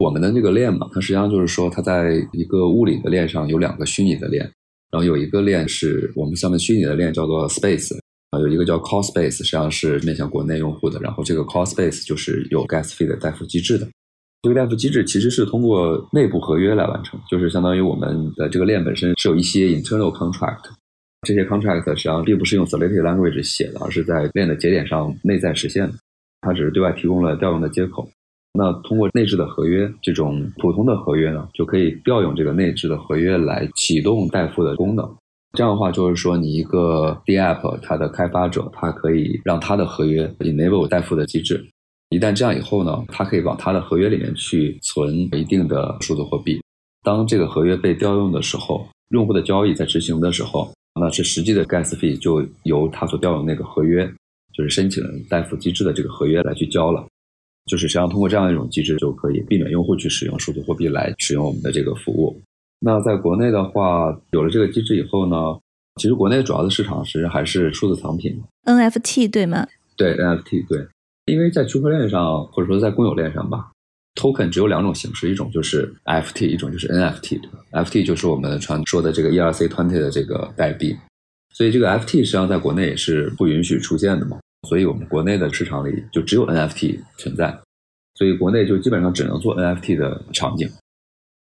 [0.00, 4.42] 我们的这个链嘛，它实际上就是说，它在一个物理的链上有两个虚拟的链，
[4.90, 7.96] 然后有一个链是我们下面虚拟的链叫做 space，
[8.30, 11.00] 啊，有一个叫 call space，实际上是面向国内用户的。
[11.00, 13.86] 然后这个 call space 就是有 gas fee 的代付机制的。
[14.42, 20.70] 这个代付机制其实是通过内部合约来完成，就是相当于我们的这个链本身是有一些 internal contract。
[21.26, 25.94] 这些 contract 实际上并不是用 Solidity language 写的，而是在链的节点上内在实现的。
[26.40, 28.08] 它只是对外提供了调用的接口。
[28.54, 35.04] 那通过内置的合约，这种普通的合约呢，就可以调用这个内置的合约来启动代付的功能。
[35.52, 41.68] 这样的话，就是说你一个 DApp 它的开发者，它可以让它的合约 enable 代付的机制。
[42.10, 46.60] 一旦这样以后呢，它可以往它的合约里面去存一定的数字货币。
[47.02, 54.06] 当这个合约被调用的时候，用户的交易在执行的时候，那是实际的 gas fee 就由他所调用那个合约，
[54.52, 57.04] 就是申请人代付机制的这个合约来去交了。
[57.66, 62.40] 就是实际上通过这样一种机制，就可以避免用户去使用数字货币来使用我们的这个服务。
[62.80, 65.36] 那在国内的话，有了这个机制以后呢，
[65.96, 69.66] 其实国内主要的市场实际上还是数字藏品，NFT 对吗？
[69.96, 70.86] 对 NFT 对，
[71.26, 73.70] 因为在区块链上或者说在公有链上吧
[74.14, 77.38] ，token 只有两种形式，一种就是 FT，一种就是 NFT。
[77.72, 80.96] FT 就是我们传说的这个 ERC twenty 的这个代币，
[81.52, 84.38] 所以这个 FT 实际上在国内也是不允许出现的嘛。
[84.66, 87.58] 所以我们国内的市场里就只有 NFT 存在，
[88.14, 90.66] 所以国内就基本上只能做 NFT 的场景。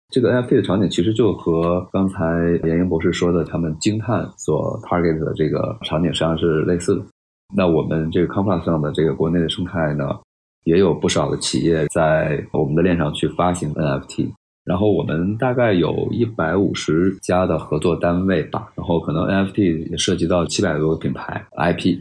[0.10, 2.20] 这个 NFT 的场景其实就和刚才
[2.64, 7.06] 严英博士说的他们惊叹所 target 的这个场景实际上是类似的。
[7.56, 10.20] 那我们这个 Complex 上的这个国内的生态呢，
[10.64, 14.32] 也有不少的企业在我们的链上去发行 NFT，
[14.66, 22.00] 然后我们大概有一百五十家的合作单位吧，然后可能 NFT 也涉及到七百多个品牌 IP。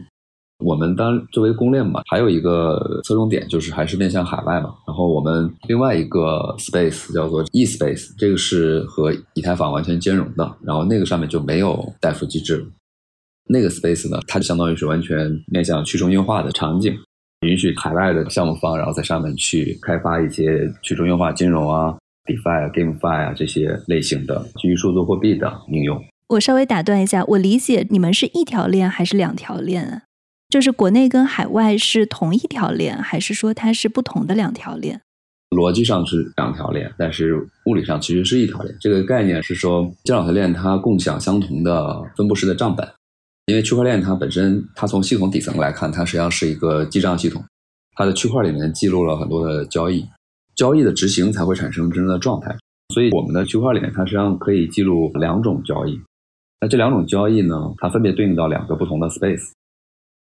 [0.59, 4.73] 我们当作为公链嘛，还有一个侧重点就是还是面向海外嘛。
[4.85, 10.57] 然后我们另外一个 space 叫做 e space，这个是和以太坊完全兼容的。
[10.61, 12.65] 然后那个上面就没有代付机制。
[13.51, 16.93] 那个 space 呢，它就相当于是完全面向去中心化的场景，
[17.47, 26.03] 允许海外的项目方然后在上面去开发一些去中心化金融啊、DeFi 啊、GameFi 啊这些类型的基于数字货币的应用。
[26.27, 30.03] 我稍微打断一下，我理解你们是一条链还是两条链啊？
[30.49, 34.99] 就是国内跟海外是同一条链，还是说它是不同的两条链？
[35.51, 38.75] 逻辑上是两条链，但是物理上其实是一条链。
[38.79, 42.87] 这个概念是说，这两条链它共享相同的分布式的账本。
[43.45, 47.43] 因为区块链它本身，它从系统底层来看，它实际上是一个记账系统，
[47.95, 50.03] 它的区块里面记录了很多的交易，
[50.55, 52.55] 交易的执行才会产生真正的状态。
[52.93, 55.99] 所以我们的区块里面，它实际上可以记录两种交易。
[56.61, 59.51] 那这两种交易呢，它分别对应到两个不同的 space。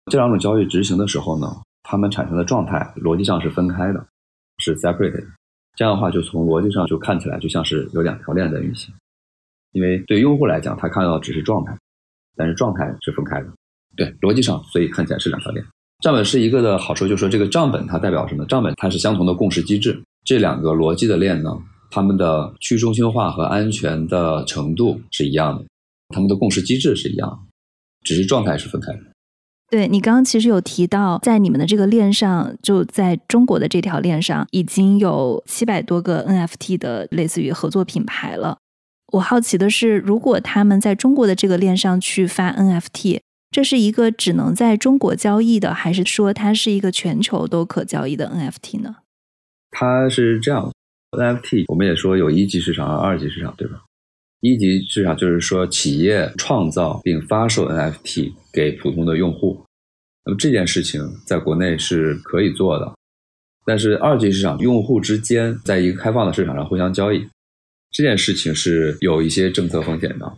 [0.08, 4.06] 这两种交易执行的时候呢，它们产生的状态逻辑上是分开的，
[4.58, 5.26] 是 separated。
[5.76, 8.92] 这样的话，就从逻辑上就看起来就像是有两条链在运行。
[9.72, 11.76] 因为对用户来讲，他看到的只是状态，
[12.34, 13.48] 但是状态是分开的。
[13.94, 15.64] 对，逻辑上，所以看起来是两条链。
[16.02, 18.46] 账本是一个的好处，就是说这个账本它代表什么？
[18.46, 20.00] 账本它是相同的共识机制。
[20.24, 21.50] 这两个逻辑的链呢，
[21.90, 25.64] 它们的去中心化和安全的程度是一样的，
[26.08, 27.46] 它们的共识机制是一样，
[28.04, 29.00] 只是状态是分开的。
[29.70, 38.56] 对你刚刚其实有提到，在你们的这个链上，就在中国的这条链上，已经有七百多个 NFT 的类似于合作品牌了。
[39.12, 48.96] 我好奇的是，如果他们在中国的这个链上去发 NFT，这是一个只能在中国交易的，还是说它是一个全球都可交易的 NFT 呢？
[49.70, 50.72] 它是这样
[51.12, 53.84] ，NFT 我们也说有一级市场和二级市场，对吧？
[54.40, 59.64] 一级市场就是说企业创造并发售 NFT 给普通的用户，
[60.24, 62.94] 那么这件事情在国内是可以做的。
[63.64, 67.26] 但是二级市场用户之间在一个开放的市场上互相交易，
[67.90, 70.32] 这件事情是有一些政策风险的。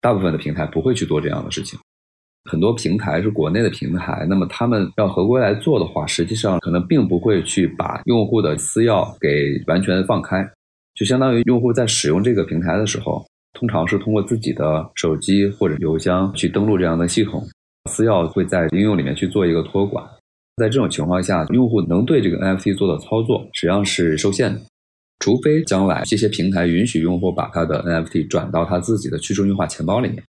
[0.00, 1.76] 大部分的平台不会去做这样的事情。
[2.48, 10.48] 很多平台是国内的平台，那么他们要合规来做的话，实际上可能并不会去把用户的私钥给完全放开，
[10.94, 13.26] 就相当于用户在使用这个平台的时候。
[13.52, 17.46] 通常是通过自己的手机或者邮箱去登录这样的系统，
[17.90, 20.04] 私钥会在应用里面去做一个托管。
[20.56, 24.60] 在这种情况下，用户能对这个 NFT 做的操作实际上是受限的，
[25.18, 30.22] 除非将来这些平台允许用户把他的 NFT 转到他自己的去中心化钱包里面，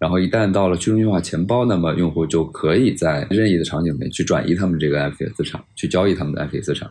[0.00, 6.90] 然后一旦到了去中心化钱包，那么用户就可以在任意的场景里面去转移他们这个 NFT 的资产，去交易他们的 NFT 资产。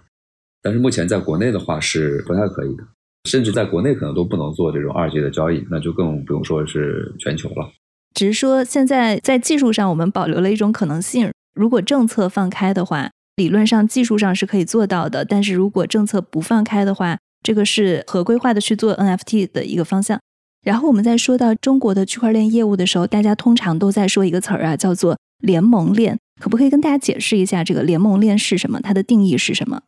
[0.62, 2.84] 但是目前在国内的话是不太可以的。
[3.30, 7.72] 甚至在国内可能都不能做这种二级的交易，那就更不用说是全球了。
[8.14, 20.20] 只是说现在在技术上，我们保留了一种可能性：如果政策放开的话，理论上技术上是可以做到的；但是如果政策不放开的话，这个是合规化的去做 NFT 的一个方向。
[20.64, 26.20] 然后我们在说到中国的区块链业务的时候，大家通常都在说一个词儿啊，叫做联盟链。
[26.42, 28.80] 可不可以跟大家解释一下这个联盟链是什么？
[28.82, 29.82] 它的定义是什么？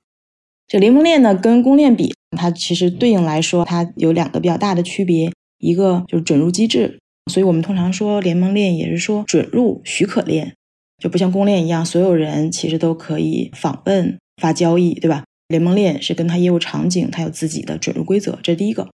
[0.67, 2.13] 这联盟链呢，跟公链比。
[2.37, 6.99] 它其实对应来说，它有两个比较大的区别，一个就是准入机制，
[7.31, 10.53] 所以我们通常说联盟链也是说准入许可链，
[11.01, 15.23] 就不像公链一样，所有人其实都可以访问发交易，对吧？
[15.47, 18.89] 联盟链是跟它业务场景，它有自己的准入规则，这是第一个。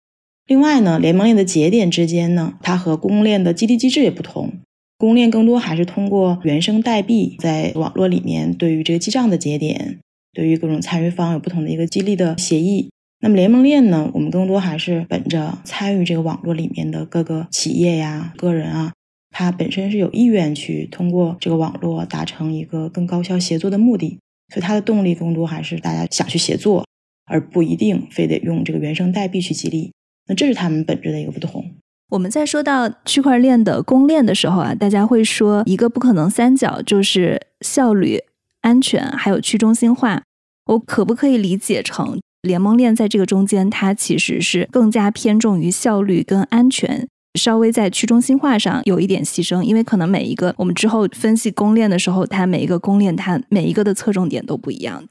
[0.45, 4.53] 另外呢，联盟链的节点之间呢，它和公链的激励机制也不同，
[4.99, 9.97] 公链更多还是通过原生代币在网络里面对于这个记账的节点
[10.33, 12.89] 对于各种参与方有不同的一个激励的协议。
[13.23, 18.93] 那么联盟链呢，我们更多还是本着参与这个网络里面的各个企业呀、个人啊，
[19.29, 24.17] 他本身是有意愿去通过这个网络达成一个更高效协作的目的，
[24.53, 26.85] 所以它的动力更多还是大家想去协作，
[27.25, 29.91] 而不一定非得用这个原生代币去激励。
[30.27, 31.63] 那这是他们本质的一个不同。
[32.09, 38.19] 我们在说到区块链的公链的时候啊，大家会说一个不可能三角就是效率、
[38.61, 40.23] 安全还有去中心化。
[40.67, 47.07] 我可不可以理解成联盟链在这个中间，它其实是更加偏重于效率跟安全，
[47.39, 49.61] 稍微在去中心化上有一点牺牲？
[49.61, 55.03] 因为可能每一个我们之后分析公链的时候，它每一个公链它每一个的侧重点都不一样。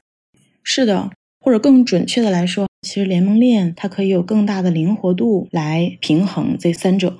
[0.63, 2.67] 是的，或者更准确的来说。
[2.81, 7.17] 其实联盟链它可以有更大的灵活度来平衡这三者，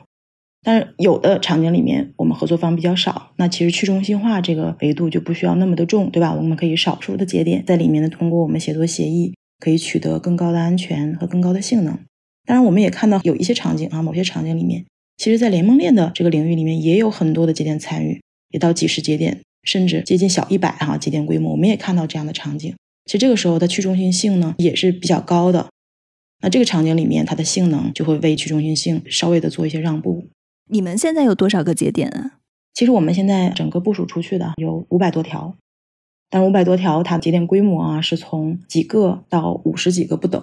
[0.64, 6.34] 但是有的场景里面我们合作方比较少，那其实去中心化这个维度就不需要那么的重，对吧？
[6.34, 11.98] 我们可以少数的节点在里面呢，通过我们协作协议可以取得更高的安全和更高的性能。
[12.46, 14.86] 当然，我们也看到有一些场景啊，某些场景里面，
[15.18, 22.72] 其实在联盟链的这个领域里面也有很多的节点参与，也到几十节点，甚至接近小一百哈节点规模，我们也看到这样的场景。
[23.06, 25.70] 其实这个时候的去中心性呢也是比较高的，
[26.42, 30.28] 那这个场景里面它的性能就会为去中心性稍微的做一些让步。
[30.74, 32.40] 你们现在有多少个节点啊？
[32.74, 35.58] 其实我们现在整个部署出去的有五百多条，
[36.30, 40.42] 但五百多条它节点规模啊是从几个到五十几个不等。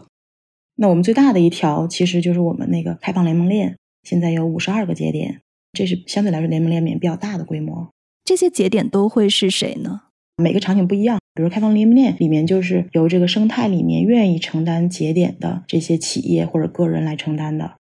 [0.75, 5.41] 那我们最大的一条其实就是我们那个开放联盟链，现在有五十二个节点，
[5.73, 7.89] 这是相对来说联盟链里面比较大的规模。
[8.23, 10.03] 这些节点都会是谁呢？
[10.37, 11.19] 每个场景不一样。
[11.33, 17.77] 比如开放联盟链里面，就是由这个生态里面愿意承担节点的这些企业或者个人来承担的。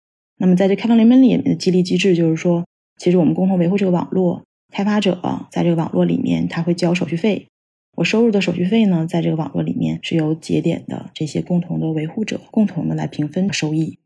[0.42, 2.64] 那么在这开放联盟里面的激励机制，就是说，
[2.96, 7.46] 其实我们共同维护这个网络，开发者在这个网络里面他会交手续费，
[7.94, 14.00] 我收入的手续费呢，在这个网络里面是由节点的这些共同的维护者共同的来平分收益，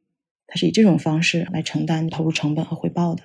[0.46, 3.22] 它是以这种方式来承担投入成本和回报的。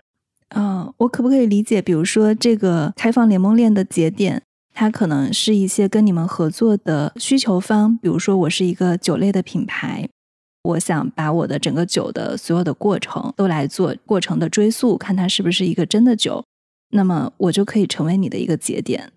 [0.47, 4.41] 啊，我可不可以理解，比如说这个开放联盟链的节点？
[4.73, 10.07] 它可能是一些跟你们合作的需求方，比如说我是一个酒类的品牌，
[10.63, 16.43] 我想把我的整个酒的所有的过程都来做过程的追溯，看它是不是一个真的酒，
[16.91, 19.11] 那么我就可以成为你的一个节点。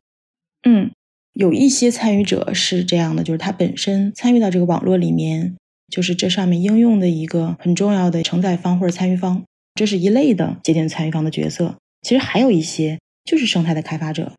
[0.67, 0.91] 嗯，
[1.35, 5.55] 有一些参与者是这样的，就是他本身参与到这个网络里面，
[5.91, 11.77] 就是这上面应用的一个很重要的承载方或者参与方，这是一类的节点参与方的角色。
[12.01, 14.33] 其实还有一些就是生态的开发者。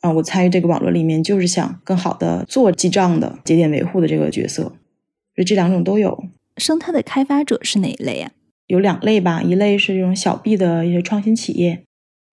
[0.00, 6.24] 啊，我参与这个网络里面，就是想更好的做记账的节点维护的这个角色，所以这两种都有。
[6.60, 8.30] 生态的开发者是哪一类呀？
[8.68, 11.82] 有两类吧，一类是这种小 B 的一些创新企业，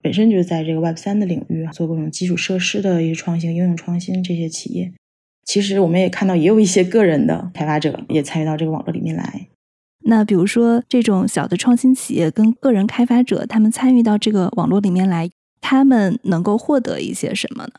[0.04, 4.94] 本身就是在这个 Web 三的领域做各种基础设施的一些创新、应用创新这些企业。
[5.46, 9.48] 其实我们也看到，也有一些个人的开发者也参与到这个网络里面来。
[10.06, 15.30] 那比如说这种小的创新企业跟个人开发者，他们参与到这个网络里面来。
[15.60, 17.72] 他们能够获得一些什么呢？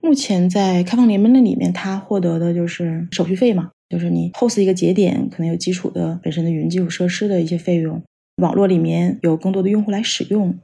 [0.00, 8.02] 目前在开放联盟的里面，他获得的就是手续费嘛，就是你 host 一个节点，可能有基础的本身的云基础设施的一些费用，
[8.42, 10.58] 网络里面有更多的用户来使用，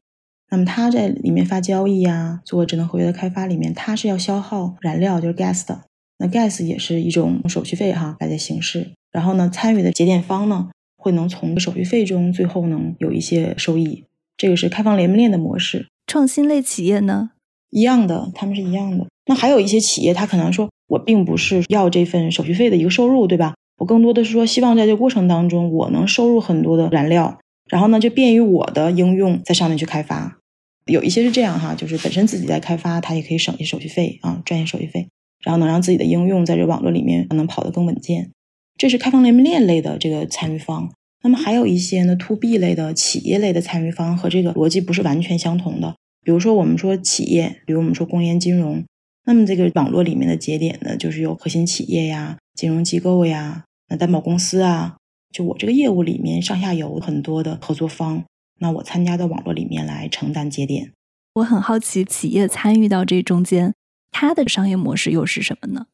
[0.50, 5.82] 那么他在里面发交易啊，做智能合约的开发里面，它是要消耗燃料，就是 gas 的，
[6.18, 8.90] 那 gas 也是一种手续费哈来的形式。
[9.10, 14.04] 然后呢，参与的节点方呢，会能从手续费中最后能有一些收益，
[14.36, 15.86] 这个是开放联盟链的模式。
[16.06, 17.30] 创新类企业呢，
[17.74, 19.04] 一样的，他们是一样的。
[19.26, 23.54] 那还有一些企业，他可能说，我并不是要这份手续费的一个收入，对吧？
[23.78, 30.38] 我更多的是说，希望在这个过程当中，我能收入很多的燃料，然后呢，就便于我的应用在上面去开发。
[30.86, 35.08] 有一些是这样哈，就是本身自己在开发，他也可以省一些手续费啊，赚一些手续费，
[35.42, 38.30] 然后能让自己的应用在这网络里面能跑得更稳健。
[38.78, 40.92] 这是开放联盟链类的这个参与方。
[41.24, 45.96] 那么还有一些呢，to B 类的企业类的参与方和这个逻辑不是完全相同的。
[46.24, 48.82] 比如说，我们说企业，比如我们说公研金融，
[49.26, 54.96] 那么这个网络里面的节点呢，就是有核心企业呀、金融机构呀、那担保公司啊，
[55.30, 58.24] 就我这个业务里面上下游很多的合作方，
[58.58, 60.92] 那我参加到网络里面来承担节点。
[61.34, 63.74] 我很好奇，企业参与到这中间，
[64.10, 65.86] 它的商业模式又是什么呢？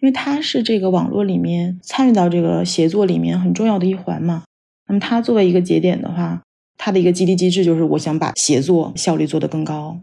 [0.00, 4.44] 因为它是这个网络里面参与到这个协作里面很重要的一环嘛。
[4.88, 6.42] 那么它作为一个节点的话，
[6.76, 9.98] 它的一个激励机制就是我想把协作效率做得更高。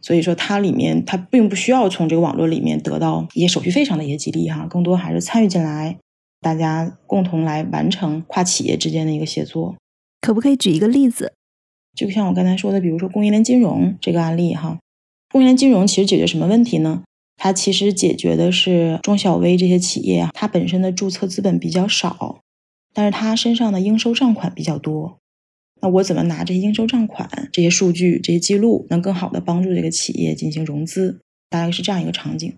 [0.00, 5.96] 所以说它里面它并不需要从这个网络里面得到一些手续费上的一些激励哈，更多还是参与进来，
[6.40, 9.76] 大家共同来完成跨企业之间的一个协作。
[10.20, 11.32] 可不可以举一个例子？
[11.96, 14.78] 就像我刚才说的，比如说供应链金融这个案例哈，
[15.30, 17.02] 供应链金融其实解决什么问题呢？
[17.36, 22.40] 它其实解决的是中小微这些企业，它本身的注册资本比较少，
[22.92, 25.18] 但是它身上的应收账款比较多。
[25.84, 31.20] 那我怎么拿这些应收账款、这些数据、这些记录，能更好的帮助这个企业进行融资？
[31.50, 32.50] 大概是这样一个场景。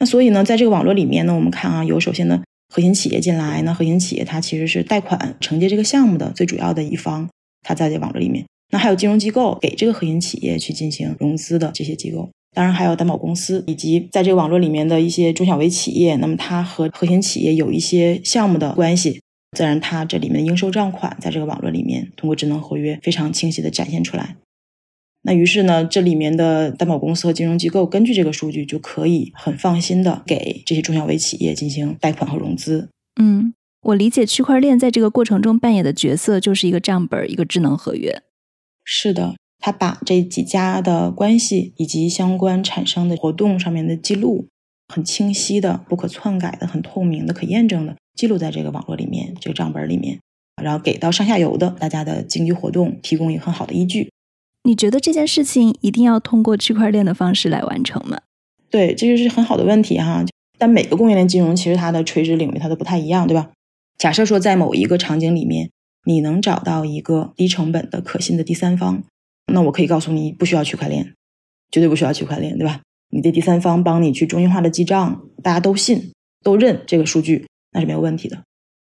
[0.00, 2.42] 那所以呢，在这个网络里面呢，我们看啊，有首先呢，
[2.74, 7.30] 核心企业进来，那核心企业它其实是贷款承接这个项目的最主要的一方，
[7.62, 8.44] 它在这网络里面。
[8.72, 16.16] 那还有金融机构给这个核心企业去进行融资的这些机构，当然还有担保公司，以及在这个网络里面的一些中小微企业。
[16.16, 19.20] 那么它和核心企业有一些项目的关系，
[19.52, 24.36] 自然它这里面的应收账款在这个网络里面通过智能合约非常清晰的展现出来。
[25.24, 32.88] 那于是呢，这里面的担保公司和金融机构根据这个数据就可以很放心的给这些中小微企业进行贷款和融资。
[33.20, 38.22] 嗯，我理解区块链在这个过程中扮演的角色就是一个账本，一个智能合约。
[38.84, 44.48] 是的，他把这几家的关系以及相关产生的活动上面的记录，
[44.88, 50.20] 很清晰的、不可篡改的、很透明的、可验证的记录在这个网络里面，这个账本里面，
[50.62, 54.10] 然后给到上下游的大家的经济活动提供一个很好的依据。
[54.64, 58.20] 你觉得这件事情一定要通过区块链的方式来完成吗？
[58.70, 60.24] 对，这就是很好的问题哈。
[60.58, 63.50] 但每个供应链金融其实它的垂直领域它都不太一样，对吧？
[63.98, 65.70] 假设说在某一个场景里面。
[66.04, 69.04] 你能找到一个低成本的可信的第三方，
[69.52, 71.14] 那我可以告诉你，不需要区块链，
[71.70, 72.80] 绝对不需要区块链，对吧？
[73.10, 76.10] 你的第三方帮你去中心化的记账，大家都信、
[76.42, 78.42] 都认这个数据，那是没有问题的。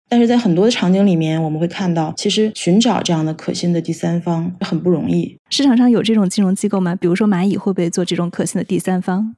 [0.09, 5.37] 但是在很多的场景里面，我们会看到，其实寻找这样的可信的第三方很不容易。
[5.49, 6.95] 市场上有这种金融机构吗？
[6.95, 9.35] 比如说蚂蚁会不会做这种可信的第三方？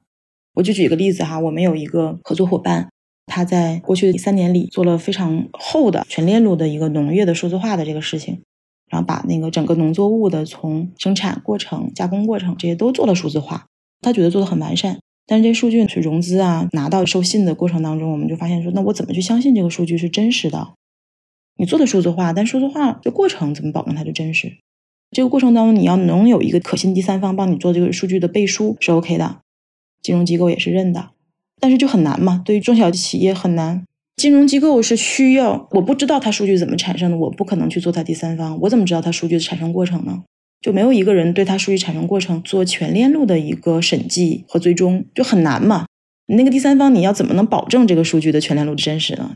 [0.54, 2.88] 我就举一个例子哈，我们有一个合作伙伴。
[3.26, 8.42] 他在过去的三年里做了非常厚的全链路的一个农业的数字化的这个事情，
[8.88, 13.66] 然后把那个整个农作物的从生产过程、加工过程这些都做了数字化。
[14.00, 14.98] 他觉得做的很完善，
[15.30, 20.70] 但是这数据去融资啊、拿到授信的过程当中，我们就发现说，那我怎么去相信这个数据是真实的？
[21.56, 24.56] 你做的数字化，但数字化的过程怎么保证它的真实？
[25.12, 29.36] 这个过程当中，你要能有一个可信第三方帮你做这个数据的背书是 OK 的，
[30.02, 31.10] 金融机构也是认的。
[31.60, 33.86] 但是就很难嘛，对于中小企业很难。
[34.16, 40.24] 金融机构是需要，我不知道它数据怎么产生的，我不可能去做它第三方，我怎么知道它数据的产生过程呢？
[40.60, 45.86] 就没有一个人对它数据产生过程做全链路的一个审计和追踪，就很难嘛。
[46.26, 49.34] 你那个第三方，你要怎么能保证这个数据的全链路的真实呢？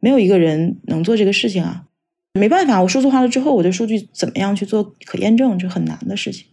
[0.00, 1.84] 没有一个人能做这个事情啊，
[2.32, 6.46] 没办法，我数字化了之后，我的数据怎么样去做可验证，就很难的事情。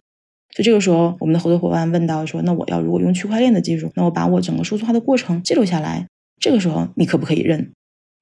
[0.54, 6.08] 就这个时候，我们的合作伙伴问到说：“那我要如果用区块链的技术，那我把我整个数字化的过程记录下来，
[6.40, 7.72] 这个时候你可不可以认？”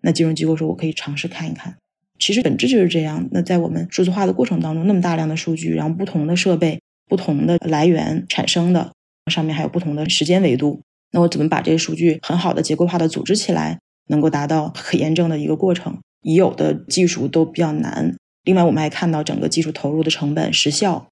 [0.02, 1.76] 那金融机构说：“我可以尝试看一看。”
[2.18, 3.28] 其实本质就是这样。
[3.30, 8.92] 那在我们数字化的过程当中，那么大量的数据，然后不同的设备、不同的来源产生的，
[9.30, 10.80] 上面还有不同的时间维度，
[11.12, 15.98] 那我怎么把这些数据很好的结构化的组织起来，能够达到可验证的一个过程？
[16.22, 18.16] 已有的技术都比较难。
[18.44, 21.06] 另外，我们还看到整个技术投入的成本、时效。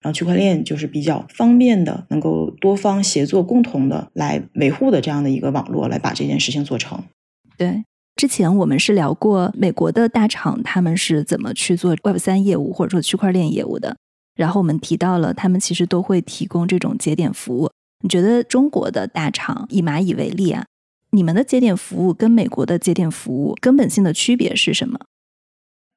[0.00, 7.02] 然后区块链就是比较方便的，能够多方协作、共同的来维护的这样的一个网络，来把这件事情做成。
[7.56, 7.82] 对，
[8.18, 13.96] 之前我们是聊过美国的大厂他们是怎么去做 Web 三业务或者说区块链业务的，
[14.34, 17.70] 然后我们提到了他们其实都会提供这种节点服务。
[18.02, 20.66] 你觉得中国的大厂以蚂蚁为例啊，
[21.12, 24.98] 你们的节点服务跟美国的节点服务根本性的区别是什么？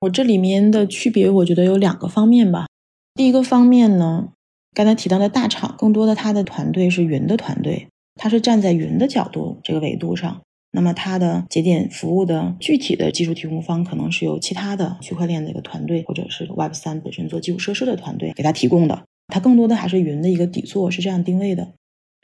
[0.02, 2.68] 我这里面的区别，我觉得有两个方面吧。
[3.16, 4.30] 第一个方面呢，
[4.76, 10.40] 刚才提到的大厂，更多的它的团队是云的团队，它是站在云的角度这个维度上。
[10.72, 19.04] 那么它的节点服务的具体的技术提供方，可能是由其他的区块链的一个团队，或者是 Web 三本身做基础设施的团队给它提供的。
[19.28, 21.74] 它更多的还是云的一个底座，是这样定位的。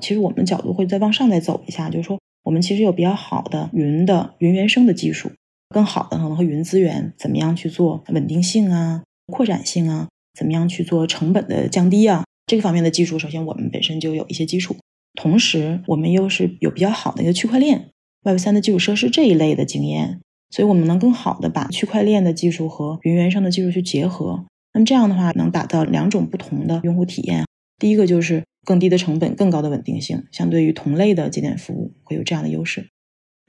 [0.04, 5.32] 其实我们角度会再往上再走一下，就是说我们其实有比较好的云的云原生的技术，
[5.70, 10.08] 更好的可能和云资源怎么样去做稳定性啊、扩展性啊。
[10.38, 12.24] 怎么样去做成本的降低啊？
[12.46, 14.76] 这个方面的技术，首先我们本身就有一些基础，
[15.16, 17.90] 同时我们又是有比较好的一个区块链
[18.24, 24.46] Web 三的基础设施这一类的经验，所以我们能更好的把区块链的技术和云原生的技术去结合。
[24.74, 27.46] 那么这样的话，能达到两种不同的用户体验。
[27.80, 32.90] 第一个就是更低的成本、更高的稳定性，相对于同类的节点服务会有这样的优势。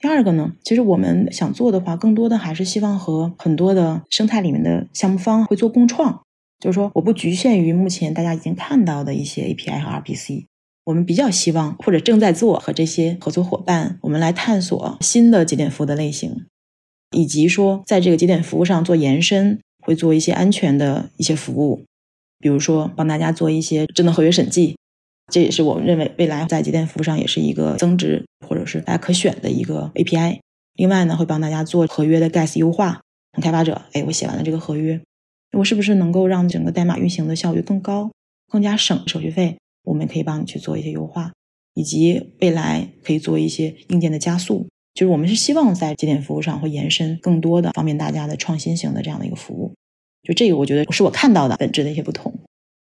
[0.01, 6.23] 第二个呢，其实我们想做的话，更多的还是希望和很多的生态里面的项目方会做共创。
[6.61, 10.47] 就是说，我不局限于目前大家已经看到的一些 API 和 RPC，
[10.89, 16.47] 我们比较希望或者正在做和这些合作伙伴，我们来探索新的节点服务的类型，
[17.11, 21.85] 以及说在这个节点服务上做延伸，会做一些安全的一些服务，
[22.39, 24.79] 比如说帮大家做一些智能合约审计，
[25.31, 30.39] 这也是我们认为未来在节点服务上也是一个增值或者是大家可选的一个 API。
[30.77, 33.03] 另外呢，会帮大家做合约的 gas 优化。
[33.43, 34.99] 开发者，哎，我写完了这个合约，
[35.53, 38.11] 我是不是能够让整个代码运行的效率更高，
[38.51, 39.59] 更加省手续费？
[39.89, 41.33] 我们可以帮你去做一些优化，
[41.75, 44.67] 以及未来可以做一些硬件的加速。
[44.95, 49.73] 就是我们是希望在节点服务上会延伸更多的方便大家的创新型的这样的一个服务。
[50.23, 52.35] 就这个，我觉得是我看到的本质的一些不同。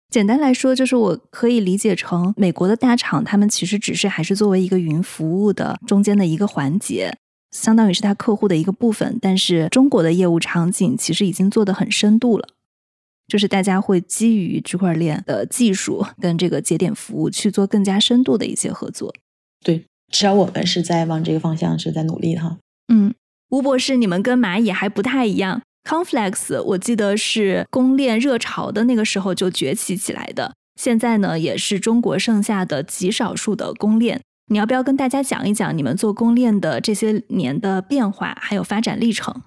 [0.10, 7.18] 简单来说，就是我可以理解成美国的大厂，他们其实只是还是作为一个云服务的中间的一个环节，
[7.50, 9.18] 相当于是他客户的一个部分。
[9.20, 12.48] 但是中国的业务场景其实已经做得很深度了，
[13.28, 19.14] 就是大家会基于区块链的技术跟这个节点服务去做更加深度的一些合作。
[19.64, 19.86] 对。
[20.12, 22.60] 至少我们是在往这个方向是在努力的哈。
[22.94, 23.16] 嗯，
[23.50, 25.64] 吴博士，你们跟蚂蚁还不太一样。
[25.90, 34.22] Conflex 我记得是公链热潮的那个时候就崛起起来的，现在呢也是中国剩下的极少数的公链。
[34.52, 39.42] 你要不要跟大家讲一讲你们做公链的这些年的变化还有发展历程？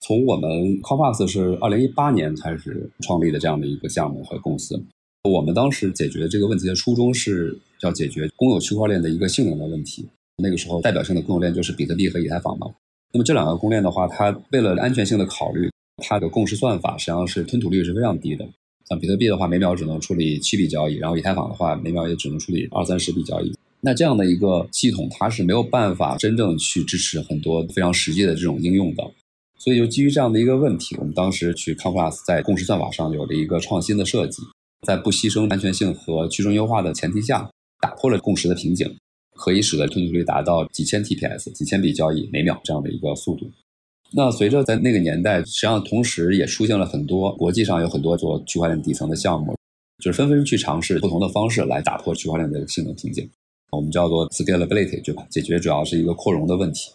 [0.00, 4.80] 从我们 Conflex 是二零一八年开始创立的这样的一个项目和公司。
[5.24, 10.06] 我们当时解决这个问题的初衷是要解决公有区块链的一个性能的问题。
[10.42, 12.68] 那个时候代表性的公有链就是比特币和以太坊嘛。
[13.12, 18.48] 那么这两个公链的话，它为了安全性的考虑，它的共识算法实际上是吞吐率是非常低的。
[18.88, 23.52] 像比特币的话，每秒只能处理七笔交易，然后以太坊的话，每秒也只能处理二三十笔交易。
[23.80, 29.04] 那这样的一个系统，它是没有办法真正去支持很多非常实际的这种应用的。
[29.58, 34.40] 所以就基于这样的一个问题，我们当时去 Confluent 在共识算法上有了一个创新的设计。
[34.86, 37.50] 在不牺牲安全性和去中优化的前提下，
[37.80, 38.96] 打破了共识的瓶颈，
[39.34, 43.50] 可以使得吞吐率达到几千 TPS、几千笔交易每秒这样的一个速度。
[44.12, 49.56] 那随着在那个年代，实际上同时也出现了很多国际上有很多做区块链底层的项目，
[49.98, 53.28] 就是纷纷去尝试不同的方式来打破区块链的性能瓶颈。
[53.72, 56.92] 我们叫做 scalability，就解决主要是一个扩容的问题。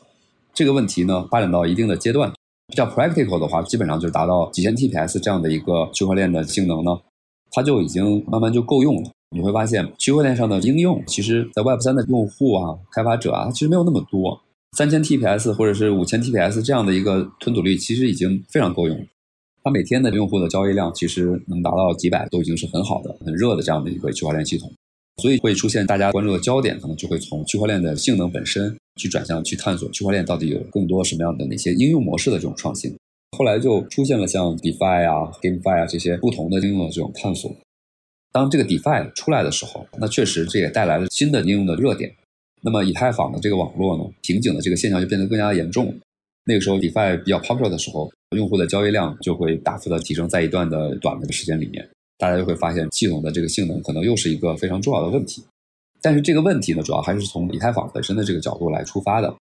[0.54, 2.34] 这个问题呢，发展到一定的阶段，
[2.68, 6.98] 比较 practical 的话，基本上就达到几千 TPS 这样的一个区块链的性能呢。
[7.52, 9.12] 它就已经慢慢就够用了。
[9.30, 14.42] 你会发现，区块链上的应用，其实在 Web 三的用户啊、开发者啊，它其实没有那么多。
[14.76, 19.06] 三千 TPS 或者是五千 TPS 这样的一个吞吐率，其实已经非常够用。
[19.64, 24.72] 它每天的用户的交易量，其实能达到几百，都已经是很好的、很热的这样的一个区块链系统。
[25.22, 32.96] 所以会出现大家关注的焦点，可能就会从区块链的性能本身，去转向去探索区块链到底有更多什么样的哪些应用模式的这种创新。
[33.38, 37.56] 后来就出现了像 DeFi 啊、GameFi 啊这些不同的应用的这种探索。
[38.32, 42.12] 当这个 DeFi 出来的时候，那确实这也带来了新的应用的热点。
[42.62, 45.94] 那么以太坊的这个网络呢，瓶颈的这个现象就变得更加严重。
[46.46, 51.88] 那个时候 DeFi 比较 popular 的时候，用户的交易量就会大幅的提升，在一段的短的时间里面，
[52.18, 55.44] 大家就会发现系统的这个性能可能又是一个非常重要的问题。
[56.02, 59.34] 但是这个问题呢，主要还是从以太坊本身的这个角度来出发的。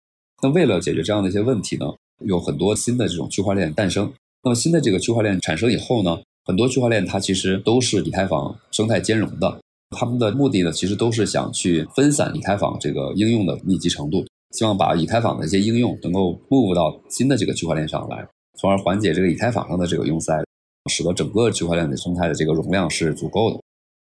[0.43, 1.85] 那为了解决这样的一些问题呢？
[2.25, 4.13] 有很多新的这种区块链诞生。
[4.43, 9.59] 那么新的这个区块链产生以后呢，很多区块链它其实都是以太坊生态兼容的。
[9.95, 18.25] 他们的目的呢，其实都是想去分散以太坊这个应用的密集程度，希望把以太坊的一些应用能够 move 到新的这个区块链上来，
[18.59, 20.43] 从而缓解这个以太坊上的这个拥塞，
[20.89, 23.59] 使得整个区块链的生态的这个容量是足够的。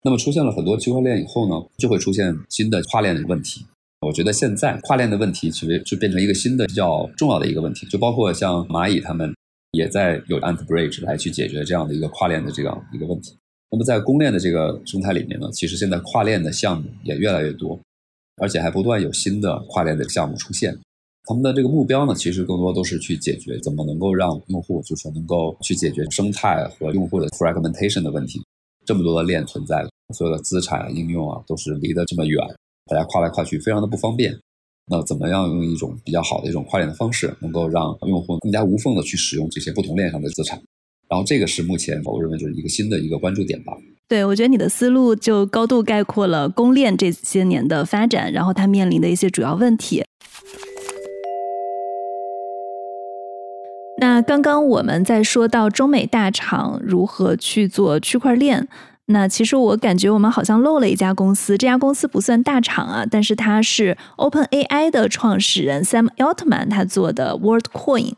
[0.04, 3.66] 那么出现了很多区块链以后呢，就会出现新的跨链的问题。
[4.02, 9.34] 我觉得现在跨链的问题其实就变成一个新的比较重要的一个问题，就包括像蚂蚁他们
[9.72, 13.36] 也在有 Ant Bridge 来去解决这样的一个跨链的这样一个问题。
[13.72, 17.80] 那么在公链的这个生态里面呢，其实现在跨链的项目也越来越多，
[18.38, 20.78] 而且还不断有新的跨链的项目出现。
[21.28, 28.42] 他们的这个目标呢，其实更多都是去解决怎么能够让用户就是能够去解决生态和用户的 fragmentation 的问题。
[28.86, 32.40] 这么多的链存在，所有的资产应用啊都是离得这么远。
[32.86, 34.38] 大家跨来跨去非常的不方便，
[34.92, 40.62] 那怎么样用一种比较好的一种跨链的方式，能够让用户更加无缝的去使用这些不同链上的资产？
[41.10, 43.74] 然后这个是目前我认为就是一个新的一个关注点吧。
[44.08, 50.04] 对，我觉得你的思路就高度概括了公链这些年的发展，然后它面临的一些主要问题。
[53.98, 58.68] 那刚刚我们在说到中美大厂如何去做区块链。
[59.08, 68.14] 那其实我感觉我们好像漏了一家公司，这家公司不算大厂啊，但是它是 Open AI 的创始人 Sam Altman 他做的 WorldCoin，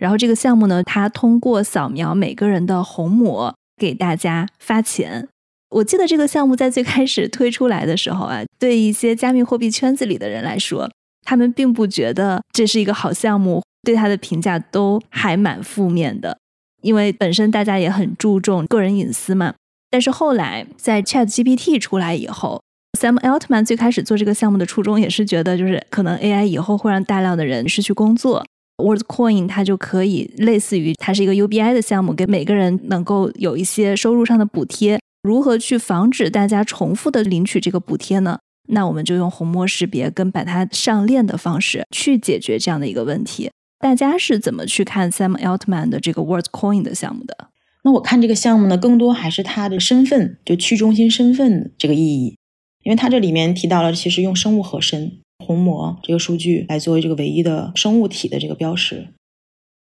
[0.00, 5.26] 然后这个项目呢，他通过扫描每个人的虹膜给大家发钱。
[5.70, 10.88] 我记得这个项目在最开始推出来的时候啊，对一些加密货币圈子里的人来说，
[11.26, 16.38] 他们并不觉得这是一个好项目，对他的评价都还蛮负面的，
[16.82, 19.54] 因为本身大家也很注重个人隐私嘛。
[19.90, 22.62] 但是后来，在 Chat GPT 出来以后
[22.98, 28.44] Sam Altman 最开始做这个项目的初衷也是觉得，就是可能 AI 以后会让大量的人失去工作。
[28.78, 35.00] WorldCoin 它就可以类似于它是一个 UBI 的项目，给每个人能够有一些收入上的补贴。
[35.22, 38.38] 如何去防止大家重复的领取这个补贴呢？
[38.68, 43.50] 那我们就用虹膜识别跟把它上链的方式去解决这样的一个问题。
[43.78, 47.50] 大家是怎么去看 Sam Altman 的这个 WorldCoin 的项目的？
[47.84, 52.36] 那我看这个项目呢，更多还是它的身份，就去中心身份这个意义，
[52.82, 59.08] 因为它这里面提到了，其实用生物核身虹膜这个数据来作为这个唯一的生物体的这个标识。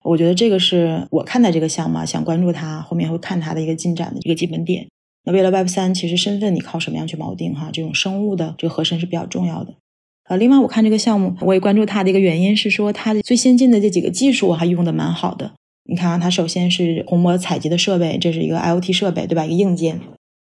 [0.04, 4.88] 我觉得这个是我看待这个项目啊想关注它，后面会看它的一个进展的一个基本点。
[5.24, 7.54] 那为了 Web 三，其实身份你靠什么样去锚定？
[7.54, 9.74] 哈，这种生物的这个核身是比较重要的。
[10.30, 15.50] 呃，另外我看这个项目，我也关注它的一个原因是说，它的最先进的这几个技术还用的蛮好的。
[15.88, 19.44] 你看啊，它首先是虹膜采集的设备，这是一个 IoT 设备，对吧？
[19.44, 19.98] 一个硬件，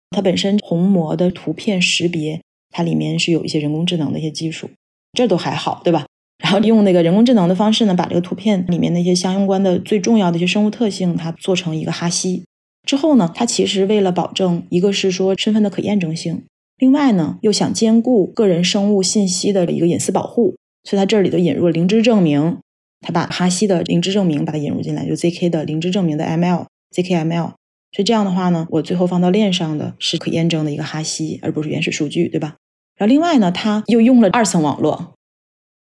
[0.09, 4.71] 它本身虹膜的图片识别，它里面是有一些人工智能的一些技术，
[5.13, 6.07] 这都还好，对吧？
[6.43, 12.43] 然后用那个人工智能的方式呢，把这个图片里面那些相关的最重要的一些生物特性，它做成一个哈希。
[12.87, 16.41] 之后呢，它其实为了保证一个是说身份的可验证性，
[16.77, 22.57] 另外呢又想兼顾个人生物信息的一个隐私保护，所以它这里头引入了零知证明，
[23.01, 27.53] 它把哈希的零知证明把它引入进来，就 zk 的零知证明的 ml，zkml，
[27.91, 32.55] 所以这样的话呢，我最后放到链上的是可验证的一个哈希，而不是原始数据，对吧？
[32.97, 35.13] 然后另外呢，它又用了二层网络，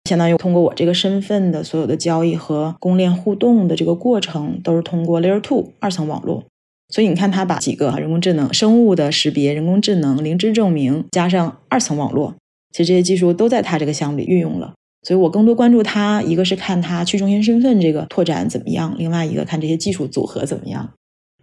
[0.05, 6.45] 相当于通过我这个身份的所有的交易和公链互动的这个过程，都是通过 layer two 二层网络。
[6.89, 12.35] 所以你看，他把几个人工智能、生物的识别、人工智能、零知证明加上二层网络，
[12.71, 14.73] 其实这些技术都在他这个项目里运用了。
[15.03, 20.89] 所以我更多关注它，一个是看它去中心身份这个拓展怎么样，另外一个看这些技术组合怎么样。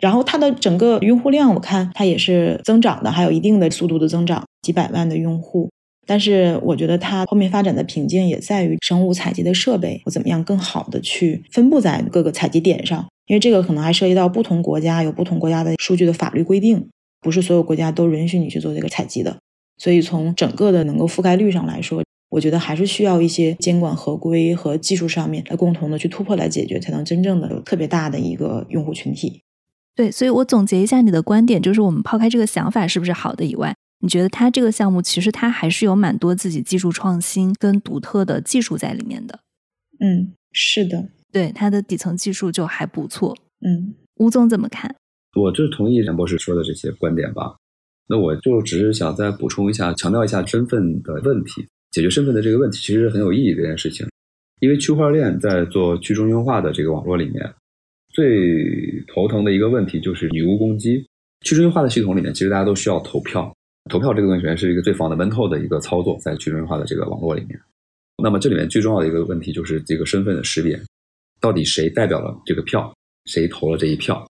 [0.00, 5.70] 然后它的整个用户量，我看它也是增长的，还有一定的速度的增长，几百万的用户。
[6.06, 13.06] 但是我觉得它后面发展的瓶颈也在于生物采集的设备，我怎么样更好的去分布在各个采集点上。
[13.26, 16.88] 因为这个可能还涉及到不同国家有不同国家的数据的法律规定，
[17.20, 19.36] 不是所有国家都允许你去做这个采集的。
[19.78, 29.42] 所以从整个的能够覆盖率上来说，我觉得还是需要一些监管合规和技术上面来共同的去突破来解决，才能真正的有特别大的一个用户群体。
[29.96, 39.40] 对，所以我总结一下你的观点，就是我们抛开这个想法是不是好的以外，你觉得它这个项目其实它还是有蛮多自己技术创新跟独特的技术在里面的。
[40.00, 41.08] 嗯，是的。
[41.34, 44.94] 对它的底层技术就还不错，嗯，吴总怎么看？
[45.34, 47.56] 我就同意梁博士说的这些观点吧。
[48.06, 53.52] 那我就只是想再补充一下，强调一下身份的问题，解决身份的这个问题其实很有意义。
[53.52, 54.06] 这件事情，
[54.60, 57.52] 因为区块链在做去中心化的这个网络里面，
[58.12, 61.04] 最头疼的一个问题就是女巫攻击。
[61.40, 63.52] 去中心化的系统里面，其实大家都需要投票，
[63.90, 67.60] 投票这个东西是一个最 fundamental 的一个操作，在去中心化的这个网络里面。
[68.22, 70.80] 那么这里面最重要的一个问题就是这个身份的识别。
[71.44, 72.90] 到底谁代表了这个票？
[73.26, 74.26] 谁投了这一票？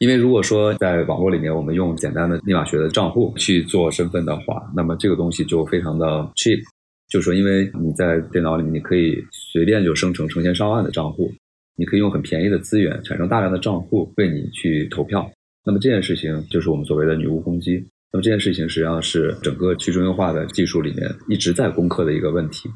[0.00, 6.06] 因为如果说在网络里面，我们用简单的密码学的账户去做身份的话，那么这个东西就非常的
[6.36, 6.60] cheap。
[7.08, 11.32] 就是说，因为你在电脑里面，你可以随便就生成成千上万的账户，
[11.74, 15.26] 你可以用很便宜的资源产生大量的账户为你去投票。
[15.64, 17.82] 那么这件事情就是我们所谓的女巫攻击。
[18.12, 22.68] 那么这件事情实际上是整个去中心化的技术里面一直在攻克的一个问题。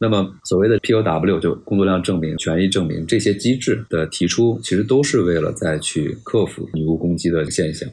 [0.00, 7.88] 那么，所谓的 POW 就工作量证明、权益证明这些机制的提出，其实都是为了再去克服女巫攻击的现象。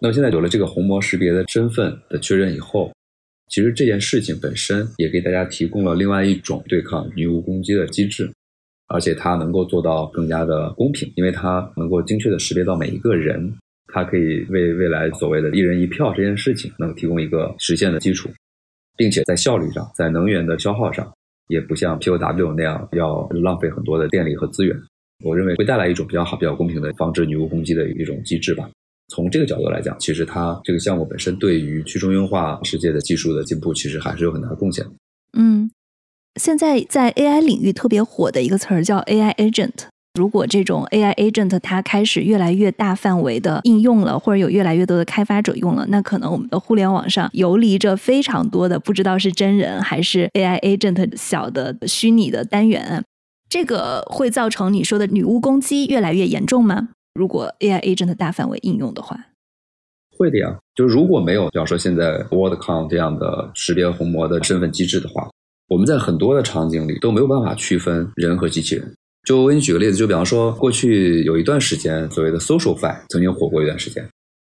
[0.00, 2.92] 那么现在有了这个虹膜识别的身份的确认以后，
[3.46, 8.28] 其实这件事情本身也给大家提供了另外一种对抗女巫攻击的机制，
[8.88, 13.54] 而且它能够做到更加的公平，因为它能够精确的识别到每一个人，
[13.92, 18.28] 它可以为未来所谓的一人一票这件事情能提供一个实现的基础，
[18.96, 21.08] 并且在效率上，在能源的消耗上。
[21.50, 24.74] 也不像 POW 那样要浪费很多的电力和资源，
[25.24, 28.70] 我认为会带来一种比较好、比较公平的防止女巫攻击的一种机制吧。
[29.08, 34.86] 从这个角度来讲，其实它这个项目本身对于去中心化世界的技术的进步，其实还是有很大的贡献。
[35.36, 35.68] 嗯，
[36.36, 39.88] 现在在 AI 领域特别火的一个词儿叫 AI Agent。
[40.14, 53.04] 如果这种 AI agent 它开始越来越大范围的应用了，或者有越来越多的开发者用了，那可能我们的互联网上游离着非常多的不知道是真人还是 AI agent 小的虚拟的单元，
[53.48, 56.88] 这个会造成你说的女巫攻击越来越严重吗？
[57.14, 59.26] 如果 AI agent 大范围应用的话，
[60.18, 60.58] 会的呀。
[60.74, 65.28] 就是如果没有，比方说现在 WorldCoin 这样的识别虹膜的身份机制的话，
[65.68, 68.92] 我们在很多的场景里都没有办法区分人和机器人。
[69.24, 74.04] 就我给你举个例子，就比方说，过去有一段时间，所谓的 SocialFi 曾经火过一段时间，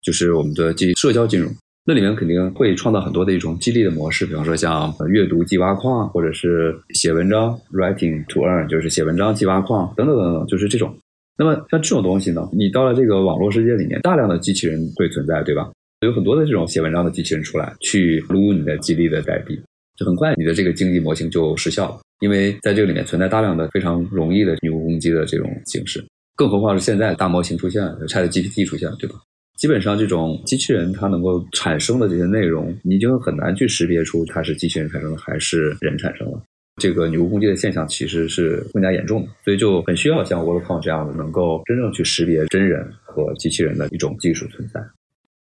[0.02, 1.50] 就是我们的基社交金融。
[1.88, 10.92] 那里面肯定会创造很多的一种激励的模式，比方说像阅读即挖矿，或者是写文章 writing to earn，就是写文章即挖矿等等等等，就是这种。
[11.38, 15.70] 那么像这种东西呢，你到了这个网络世界里面，大量的机器人会存在，对吧？
[16.00, 19.56] 有很多的这种写文章的机器人出来，去撸你的激励的代币，
[19.96, 26.04] 就很快你的这个经济模型就失效了，因为在这个里面存在大量的非常容易的女巫攻击的这种形式。
[26.34, 29.16] 更何况是现在大模型出现了，ChatGPT 出现了，对吧？
[29.58, 36.38] 基本上这种机器人它能够产生的这些内容，你已经很难去识别出它是机器人产生的还是人产生的。
[36.78, 44.78] 这个女巫攻击的现象其实是更加严重的，所以就很需要像 WorldCoin 这样的能够真正去识别真人和机器人的一种技术存在。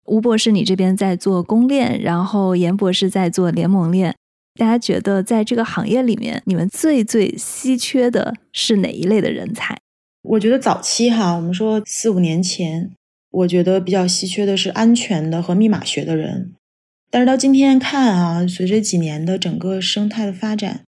[0.06, 4.16] 吴博士，你这边在做公链，然后严博士在做联盟链，
[4.56, 9.78] 大家觉得在这个行业里面，你们最最稀缺的是哪一类的人才？
[10.22, 12.92] 我觉得早期哈，我们说四五年前，
[13.32, 16.54] 我觉得比较稀缺的是安全的和密码学的人。
[17.10, 20.82] 但是到今天看啊，随着几年的整个生态的发展，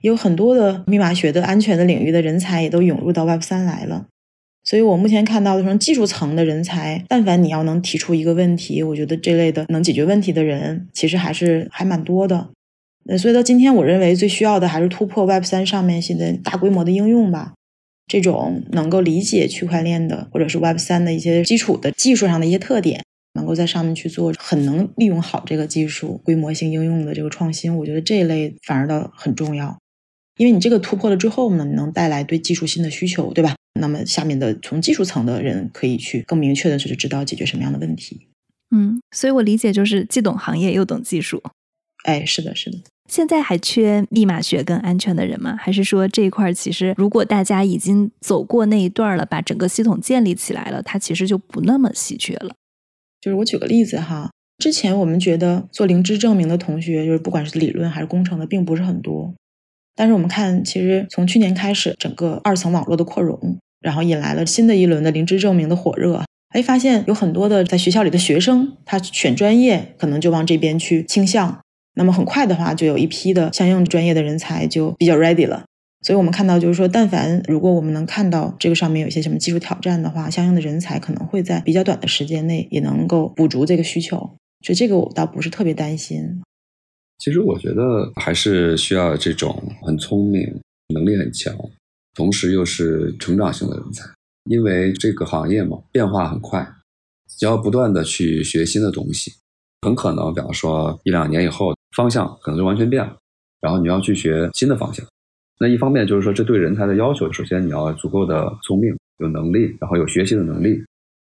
[0.00, 4.06] 有很多的密码学的安全的领域的人才也都涌入到 Web 三来了。
[4.64, 12.50] 所以我目前看到的从技术层的人才，但凡你要能提出一个问题，我觉得这类的能解决问题的人，其实还是还蛮多的。
[13.04, 17.54] 那所以到今天，我认为最需要的还是突破 Web 三上面现在大规模的应用吧。
[18.06, 23.02] 这种能够理解区块链的，或者是 Web 三的一些基础的技术上的一些特点，
[23.34, 29.78] 能够在上面去做很能利用好这个技术规模性应用的这个创新，我觉得这一类反而倒很重要。
[30.36, 33.54] 因为你这个突破了之后呢，能带来对技术新的需求，对吧？
[33.80, 38.28] 那么下面的从技术层的人可以去更明确的去知道解决什么样的问题。
[38.74, 41.42] 嗯，所以我理解就是既懂行业又懂技术。
[42.04, 42.78] 哎，是的，是的。
[43.08, 45.56] 现在还缺密码学跟安全的人吗？
[45.58, 52.54] 还是说这一块其实如果大家已经走过那一段了，把整个系统建立起来了，它其实就不那么稀缺了。
[53.20, 59.34] 就是我举个例子哈，之前我们觉得做灵芝证明的同学，就是不管是理论还是工程的，并不是很多。
[59.94, 66.24] 但是我们看，其实从去年开始，整个二层网络的扩容，然后引来了新的一轮的灵芝证明的火热。
[66.48, 71.60] 哎，发现有很多的在学校里的学生，他选专业可能就往这边去倾向。
[71.94, 75.64] 那么很快的话，就有一批的相应专业的人才就比较 ready 了。
[76.04, 84.18] 所以我们看到，就是说，但凡如果我们能看到这个上面有一些什么技术挑战的话，相应的人才可能会在比较短的时间内也能够补足这个需求。
[84.66, 86.42] 所以这个我倒不是特别担心。
[87.18, 90.60] 其实我觉得还是需要这种很聪明、
[90.92, 91.54] 能力很强，
[92.14, 94.04] 同时又是成长型的人才，
[94.50, 96.66] 因为这个行业嘛，变化很快，
[97.38, 99.34] 只要不断的去学新的东西，
[99.82, 101.72] 很可能，比方说一两年以后。
[101.94, 103.16] 方向可能就完全变了，
[103.60, 105.04] 然后你要去学新的方向。
[105.58, 110.82] 那一方面就是说，这对人才的要求，首先你要足够的聪明、有能力，然后有学习的能力。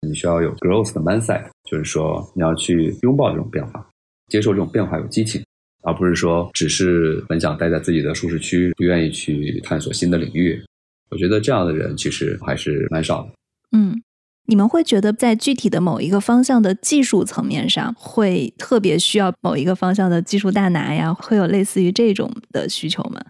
[0.07, 3.85] 你需要有 growth 的 mindset，就是说你要去拥抱这种变化，
[4.29, 5.43] 接受这种变化，有激情，
[5.83, 10.63] 而不是说只是很想待在自己的舒适区，不愿意去探索新的领域。
[11.11, 13.31] 我觉得这样的人其实还是蛮少的。
[13.73, 14.01] 嗯。
[14.47, 21.13] 你们会觉得在具体的某一个方向的技术层面上，会特别需要某一个方向的技术大拿呀？
[21.15, 23.21] 会有类似于这种的需求吗？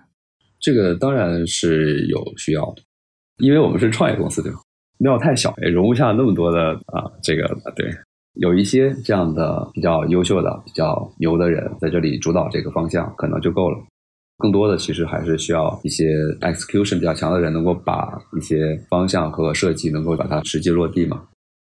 [0.61, 2.83] 这个当然是有需要的，
[3.39, 4.59] 因为我们是创业公司，对吧？
[4.99, 7.47] 庙太小，也容不下那么多的啊，这个
[7.77, 7.91] 对，
[8.35, 13.79] 有一些这样的比较优秀的、比较牛的人在这里主导这个方向，可能就够了。
[14.39, 16.05] 更多的其实还是需要一些
[16.41, 21.23] execution 比较强的人，能够把一些方向和设计能够把它实际落地嘛。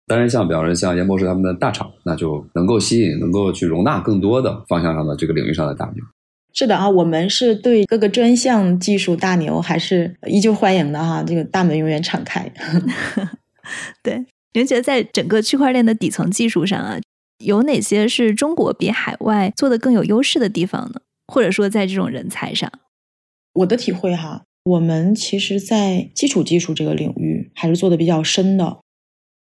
[0.07, 6.05] 当然，像比方说像严博士他们的大厂，那就能够吸引、能够去容纳更多的方向上的这个领域上的大牛。
[6.53, 12.53] 是的啊，我们是对各个专项技术大牛还是依旧欢迎的哈，这个大门永远敞开。
[14.03, 16.99] 对，您觉得在整个区块链的底层技术上啊，
[17.39, 21.01] 有哪些是中国比海外做的更有优势的地方呢？
[21.27, 22.71] 或者说，在这种人才上，
[23.55, 28.79] 我的体会哈，我们其实，在基础技术这个领域还是做的比较深的。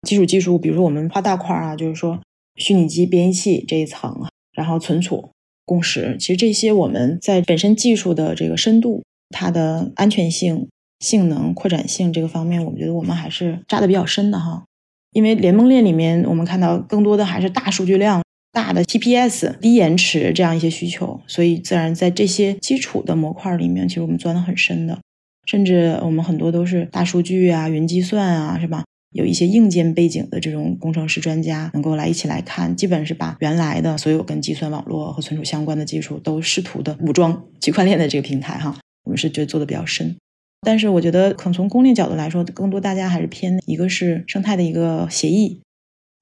[0.07, 2.21] 基础技术，比如说我们画大块啊，就是说
[2.57, 5.31] 虚拟机编译器这一层，然后存储、
[5.67, 10.69] 共识，其实这些我们在本身技术的这个深度、它的安全性、
[11.01, 14.65] 性能、扩展性这个方面，我们觉得我们还是扎的比较深的哈。
[15.13, 18.23] 因为联盟链里面，我们看到更多的还是大数据量。
[18.53, 24.99] 大的 TPS 低延迟这样一些需求，所以自然在这些基础的模块里面，其实我们钻的很深的，
[25.47, 28.85] 甚至我们很多都是大数据啊、云计算啊，是吧？
[29.13, 38.79] 有一些硬件背景的这种工程师专家能够来一起来看，基本是把原来的所有跟计算网络和存储相关的技术都试图的武装区块链的这个平台哈。
[39.05, 40.17] 我们是觉得做的比较深，
[40.61, 45.61] 但是我觉得可能从功利角度来说，更多大家还是偏一个是生态的一个协议，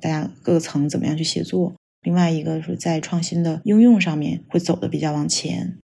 [0.03, 1.74] 大家各个层怎么样去协作。
[2.09, 5.76] 另外一个是在创新的应用上面会走的比较往前。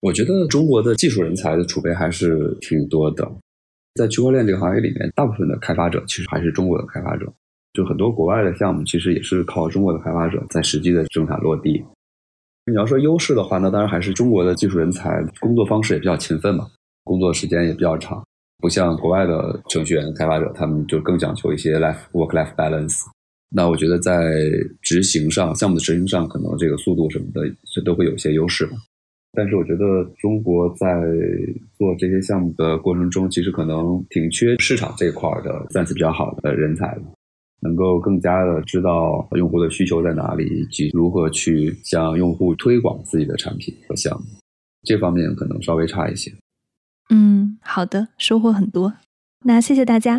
[0.00, 3.24] 我觉得中国的技术人才的储备还是挺多的，
[3.94, 7.32] 在区块链这个行业里面，大部分的开发者其实还是中国的开发者，
[7.72, 11.84] 就很多国外的项目其实也是靠中国的开发者在实际的生产落地。
[12.66, 16.66] 你要说优势的话，那当然还是中国的技术人才工作方式也比较勤奋嘛，
[17.04, 18.20] 工作时间也比较长，
[18.58, 23.04] 不像国外的程序员开发者，他们就更讲求一些 life work life balance。
[23.50, 24.32] 那我觉得在
[24.80, 27.42] 执行上，项目的执行上，可能这个速度什么的，
[27.74, 28.76] 这都会有一些优势吧。
[29.32, 31.00] 但是我觉得中国在
[31.78, 37.02] 做这些项目的过程中，其实可能挺缺市场这块的算是比较好的人才的。
[37.62, 44.26] 能够更加的知道用户的需求在哪里，以及如何去向用户推广自己的产品和项目，
[44.82, 46.32] 这方面可能稍微差一些。
[47.10, 48.94] 嗯，好的，收获很多。
[49.44, 50.18] 那谢谢大家，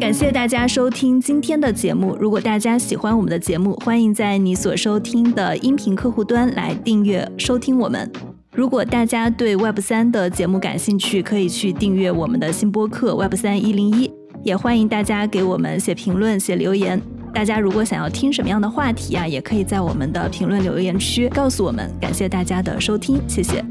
[0.00, 2.16] 感谢大家收听今天的节目。
[2.20, 8.08] 如果大家喜欢我们的节目，欢迎在你所收听的音频客户端来订阅收听我们。
[8.52, 14.08] 如果大家对 Web 三的节目感兴趣，可以去订阅我们的新播客 Web 三一零一。
[14.44, 17.02] 也欢迎大家给我们写评论、写留言。
[17.34, 21.90] 大家如果想要听什么样的话题啊，也可以在我们的评论留言区告诉我们。
[22.00, 23.64] 感谢大家的收听，谢谢。